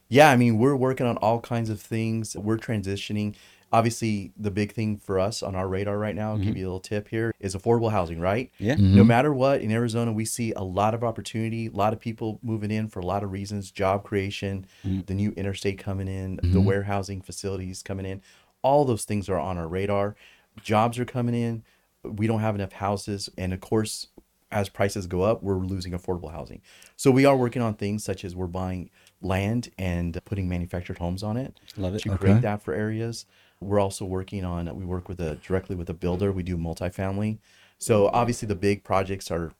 Yeah, 0.09 0.31
I 0.31 0.35
mean, 0.35 0.57
we're 0.57 0.75
working 0.75 1.05
on 1.05 1.17
all 1.17 1.39
kinds 1.39 1.69
of 1.69 1.79
things. 1.79 2.35
We're 2.35 2.57
transitioning. 2.57 3.35
Obviously, 3.73 4.33
the 4.37 4.51
big 4.51 4.73
thing 4.73 4.97
for 4.97 5.17
us 5.17 5.41
on 5.41 5.55
our 5.55 5.67
radar 5.67 5.97
right 5.97 6.15
now, 6.15 6.31
I'll 6.31 6.37
give 6.37 6.47
mm-hmm. 6.47 6.57
you 6.57 6.65
a 6.65 6.67
little 6.67 6.79
tip 6.81 7.07
here, 7.07 7.33
is 7.39 7.55
affordable 7.55 7.91
housing, 7.91 8.19
right? 8.19 8.51
Yeah. 8.57 8.75
Mm-hmm. 8.75 8.95
No 8.97 9.03
matter 9.03 9.33
what, 9.33 9.61
in 9.61 9.71
Arizona, 9.71 10.11
we 10.11 10.25
see 10.25 10.51
a 10.53 10.63
lot 10.63 10.93
of 10.93 11.03
opportunity, 11.03 11.67
a 11.67 11.71
lot 11.71 11.93
of 11.93 11.99
people 11.99 12.39
moving 12.43 12.69
in 12.69 12.89
for 12.89 12.99
a 12.99 13.05
lot 13.05 13.23
of 13.23 13.31
reasons 13.31 13.71
job 13.71 14.03
creation, 14.03 14.65
mm-hmm. 14.85 15.01
the 15.05 15.13
new 15.13 15.31
interstate 15.31 15.79
coming 15.79 16.07
in, 16.07 16.39
the 16.43 16.59
warehousing 16.59 17.21
facilities 17.21 17.81
coming 17.81 18.05
in. 18.05 18.21
All 18.61 18.83
those 18.83 19.05
things 19.05 19.29
are 19.29 19.39
on 19.39 19.57
our 19.57 19.67
radar. 19.67 20.15
Jobs 20.61 20.99
are 20.99 21.05
coming 21.05 21.33
in. 21.33 21.63
We 22.03 22.27
don't 22.27 22.41
have 22.41 22.55
enough 22.55 22.73
houses. 22.73 23.29
And 23.37 23.53
of 23.53 23.61
course, 23.61 24.07
as 24.51 24.67
prices 24.69 25.07
go 25.07 25.21
up, 25.21 25.41
we're 25.41 25.55
losing 25.55 25.93
affordable 25.93 26.31
housing. 26.31 26.61
So 26.97 27.09
we 27.09 27.25
are 27.25 27.37
working 27.37 27.61
on 27.61 27.75
things 27.75 28.03
such 28.03 28.25
as 28.25 28.35
we're 28.35 28.47
buying 28.47 28.89
land 29.21 29.69
and 29.77 30.19
putting 30.25 30.49
manufactured 30.49 30.97
homes 30.97 31.23
on 31.23 31.37
it 31.37 31.59
Love 31.77 31.95
it. 31.95 32.01
to 32.01 32.09
Okay. 32.09 32.17
create 32.17 32.41
that 32.41 32.61
for 32.61 32.73
areas. 32.73 33.25
We're 33.61 33.79
also 33.79 34.05
working 34.05 34.43
on 34.43 34.75
we 34.75 34.85
work 34.85 35.07
with 35.07 35.19
a 35.19 35.35
directly 35.35 35.75
with 35.75 35.89
a 35.89 35.93
builder. 35.93 36.31
We 36.31 36.43
do 36.43 36.57
multifamily. 36.57 37.37
So 37.77 38.05
mm-hmm. 38.05 38.15
obviously 38.15 38.47
the 38.47 38.55
big 38.55 38.83
projects 38.83 39.31
are 39.31 39.53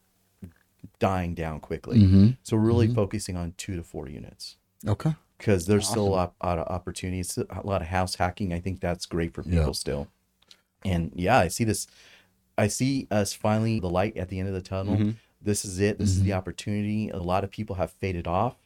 dying 1.00 1.34
down 1.36 1.60
quickly. 1.60 2.00
Mm-hmm. 2.00 2.30
So 2.44 2.58
we're 2.58 2.64
really 2.64 2.88
mm-hmm. 2.88 2.96
focusing 2.96 3.38
on 3.38 3.54
two 3.58 3.76
to 3.76 3.84
four 3.84 4.08
units 4.08 4.58
Okay. 4.88 5.16
because 5.38 5.66
there's 5.66 5.88
still 5.88 6.08
a 6.08 6.10
lot, 6.10 6.34
lot 6.44 6.60
of 6.60 6.68
opportunities, 6.68 7.38
a 7.38 7.62
lot 7.64 7.82
of 7.82 7.88
house 7.88 8.16
hacking. 8.16 8.54
I 8.54 8.60
think 8.60 8.80
that's 8.80 9.06
great 9.06 9.34
for 9.34 9.44
people 9.44 9.58
Yeah. 9.58 9.72
still. 9.72 10.08
And 10.84 11.12
yeah, 11.16 11.38
I 11.38 11.48
see 11.48 11.64
this. 11.64 11.88
I 12.58 12.68
see 12.68 13.08
us 13.12 13.34
finally 13.34 13.80
the 13.80 13.90
light 13.90 14.18
at 14.18 14.30
the 14.30 14.40
end 14.40 14.48
of 14.48 14.54
the 14.54 14.62
tunnel. 14.62 14.98
Mm-hmm. 14.98 15.12
This 15.42 15.66
is 15.66 15.80
it. 15.80 15.98
This 15.98 16.10
is 16.10 16.24
the 16.24 16.34
opportunity. 16.34 17.10
A 17.10 17.18
lot 17.18 17.44
of 17.44 17.50
people 17.50 17.76
have 17.78 17.92
faded 17.92 18.28
off 18.28 18.58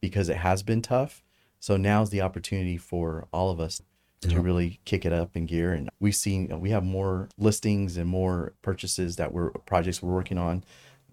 because 0.00 0.28
it 0.28 0.38
has 0.38 0.62
been 0.62 0.80
tough. 0.80 1.22
So 1.60 1.76
now's 1.76 2.10
the 2.10 2.22
opportunity 2.22 2.76
for 2.76 3.28
all 3.32 3.50
of 3.50 3.60
us 3.60 3.82
to 4.22 4.40
really 4.40 4.80
kick 4.84 5.04
it 5.04 5.12
up 5.12 5.36
in 5.36 5.46
gear. 5.46 5.72
And 5.72 5.90
we've 6.00 6.14
seen 6.16 6.50
uh, 6.52 6.56
we 6.58 6.70
have 6.70 6.84
more 6.84 7.28
listings 7.38 7.96
and 7.96 8.08
more 8.08 8.54
purchases 8.62 9.16
that 9.16 9.32
we're 9.32 9.50
projects 9.50 10.02
we're 10.02 10.12
working 10.14 10.38
on 10.38 10.64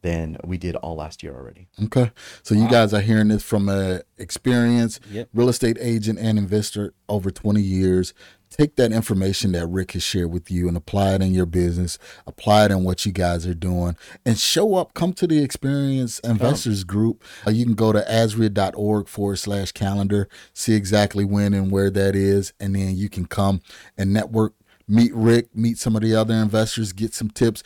than 0.01 0.37
we 0.45 0.57
did 0.57 0.75
all 0.77 0.95
last 0.95 1.21
year 1.23 1.33
already. 1.35 1.67
Okay. 1.83 2.11
So 2.41 2.55
you 2.55 2.69
guys 2.69 2.93
are 2.93 3.01
hearing 3.01 3.27
this 3.27 3.43
from 3.43 3.67
a 3.67 4.01
experienced 4.17 5.01
Yep. 5.11 5.29
real 5.33 5.49
estate 5.49 5.77
agent 5.81 6.19
and 6.19 6.37
investor 6.37 6.93
over 7.09 7.29
20 7.31 7.61
years. 7.61 8.13
Take 8.49 8.75
that 8.77 8.91
information 8.91 9.51
that 9.51 9.67
Rick 9.67 9.91
has 9.91 10.03
shared 10.03 10.31
with 10.31 10.49
you 10.49 10.67
and 10.67 10.75
apply 10.75 11.13
it 11.13 11.21
in 11.21 11.33
your 11.33 11.45
business, 11.45 11.99
apply 12.25 12.65
it 12.65 12.71
in 12.71 12.83
what 12.83 13.05
you 13.05 13.11
guys 13.11 13.45
are 13.45 13.53
doing, 13.53 13.95
and 14.25 14.39
show 14.39 14.75
up. 14.75 14.93
Come 14.93 15.13
to 15.13 15.27
the 15.27 15.43
Experience 15.43 16.19
Investors 16.19 16.83
Group. 16.83 17.23
Uh, 17.45 17.51
you 17.51 17.63
can 17.63 17.75
go 17.75 17.93
to 17.93 18.01
azreia.org 18.01 19.07
forward 19.07 19.37
slash 19.37 19.71
calendar, 19.71 20.27
see 20.53 20.73
exactly 20.73 21.23
when 21.23 21.53
and 21.53 21.71
where 21.71 21.91
that 21.91 22.15
is, 22.15 22.51
and 22.59 22.75
then 22.75 22.97
you 22.97 23.07
can 23.07 23.25
come 23.25 23.61
and 23.97 24.11
network, 24.11 24.53
meet 24.87 25.13
Rick, 25.13 25.55
meet 25.55 25.77
some 25.77 25.95
of 25.95 26.01
the 26.01 26.15
other 26.15 26.33
investors, 26.33 26.91
get 26.91 27.13
some 27.13 27.29
tips, 27.29 27.63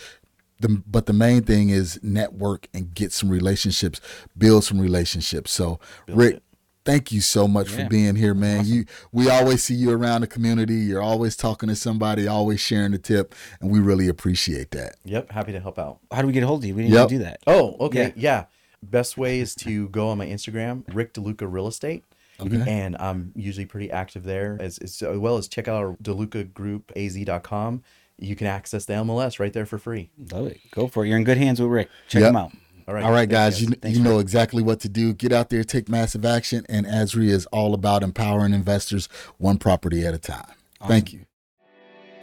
the, 0.64 0.82
but 0.88 1.06
the 1.06 1.14
main 1.14 1.44
thing 1.44 1.70
is 1.70 2.00
network 2.02 2.68
and 2.74 2.94
get 2.94 3.12
some 3.12 3.30
relationships, 3.30 4.00
build 4.38 4.64
some 4.64 4.80
relationships. 4.80 5.52
So, 5.52 5.80
Rick, 6.08 6.36
it. 6.36 6.43
Thank 6.86 7.12
you 7.12 7.22
so 7.22 7.48
much 7.48 7.70
for 7.70 7.86
being 7.86 8.16
here, 8.16 8.34
man. 8.34 8.66
You 8.66 8.86
we 9.12 9.30
always 9.30 9.64
see 9.64 9.76
you 9.76 9.92
around 9.92 10.22
the 10.22 10.28
community. 10.28 10.76
You're 10.76 11.02
always 11.02 11.36
talking 11.36 11.70
to 11.70 11.76
somebody, 11.76 12.28
always 12.28 12.60
sharing 12.60 12.92
the 12.92 12.98
tip, 13.00 13.34
and 13.62 13.72
we 13.72 13.80
really 13.80 14.08
appreciate 14.08 14.72
that. 14.72 14.96
Yep, 15.06 15.32
happy 15.32 15.52
to 15.52 15.60
help 15.60 15.80
out. 15.80 16.00
How 16.12 16.22
do 16.22 16.28
we 16.28 16.34
get 16.34 16.44
a 16.44 16.48
hold 16.48 16.62
of 16.64 16.66
you? 16.68 16.76
We 16.76 16.84
didn't 16.84 16.94
Yep. 16.96 17.06
even 17.12 17.18
do 17.20 17.24
that. 17.24 17.40
Oh, 17.48 17.76
okay. 17.80 18.14
Yeah. 18.16 18.46
Best 18.82 19.18
way 19.18 19.40
is 19.40 19.56
to 19.56 19.88
go 19.90 20.10
on 20.10 20.18
my 20.18 20.26
Instagram, 20.28 20.84
Rick 20.94 21.14
DeLuca 21.14 21.48
Real 21.52 21.68
Estate. 21.68 22.04
Okay. 22.40 22.64
And 22.68 22.98
I'm 23.00 23.32
usually 23.36 23.66
pretty 23.66 23.90
active 23.92 24.24
there 24.24 24.58
as, 24.60 24.78
as 24.80 25.02
well 25.02 25.38
as 25.38 25.48
check 25.48 25.68
out 25.70 25.76
our 25.78 25.96
DeLuca 26.04 26.54
Group 26.54 26.92
AZ.com. 26.96 27.84
You 28.20 28.36
can 28.36 28.48
access 28.48 28.86
the 28.86 28.94
MLS 28.94 29.40
right 29.40 29.54
there 29.54 29.66
for 29.66 29.78
free. 29.78 30.10
Love 30.32 30.48
it. 30.48 30.60
Go 30.72 30.88
for 30.88 31.06
it. 31.06 31.10
You're 31.10 31.18
in 31.18 31.24
good 31.24 31.38
hands 31.38 31.62
with 31.62 31.70
Rick. 31.70 31.90
Check 32.10 32.22
Yep. 32.22 32.30
him 32.32 32.36
out. 32.36 32.52
All 32.88 32.94
right. 32.94 33.04
All 33.04 33.12
right, 33.12 33.30
guys, 33.30 33.62
you, 33.62 33.68
Thanks, 33.70 33.98
you 33.98 34.04
know 34.04 34.20
exactly 34.20 34.62
what 34.62 34.82
to 34.82 34.90
do. 34.90 35.14
Get 35.14 35.32
out 35.32 35.50
there, 35.50 35.64
take 35.64 35.90
massive 35.90 36.26
action, 36.26 36.66
and 36.68 36.86
AZREIA 36.86 37.30
is 37.30 37.46
all 37.48 37.74
about 37.74 38.04
empowering 38.04 38.54
investors 38.54 39.08
one 39.38 39.58
property 39.58 40.06
at 40.06 40.14
a 40.14 40.18
time. 40.18 40.54
Thank 40.88 41.14
you. 41.14 41.26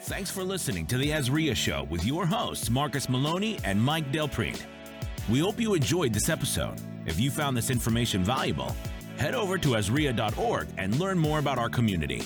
Thanks 0.02 0.30
for 0.30 0.42
listening 0.42 0.86
to 0.86 0.98
the 0.98 1.10
AZREIA 1.10 1.54
Show 1.54 1.84
with 1.84 2.04
your 2.04 2.26
hosts, 2.26 2.70
Marcus 2.70 3.08
Maloney 3.08 3.58
and 3.64 3.80
Mike 3.80 4.12
Del 4.12 4.28
Prete. 4.28 4.64
We 5.30 5.38
hope 5.38 5.60
you 5.60 5.74
enjoyed 5.74 6.12
this 6.12 6.28
episode. 6.28 6.80
If 7.06 7.20
you 7.20 7.30
found 7.30 7.56
this 7.56 7.70
information 7.70 8.24
valuable, 8.24 8.74
head 9.18 9.34
over 9.34 9.58
to 9.58 9.68
AZREIA.org 9.76 10.68
and 10.78 10.98
learn 10.98 11.18
more 11.18 11.38
about 11.38 11.58
our 11.58 11.68
community. 11.68 12.22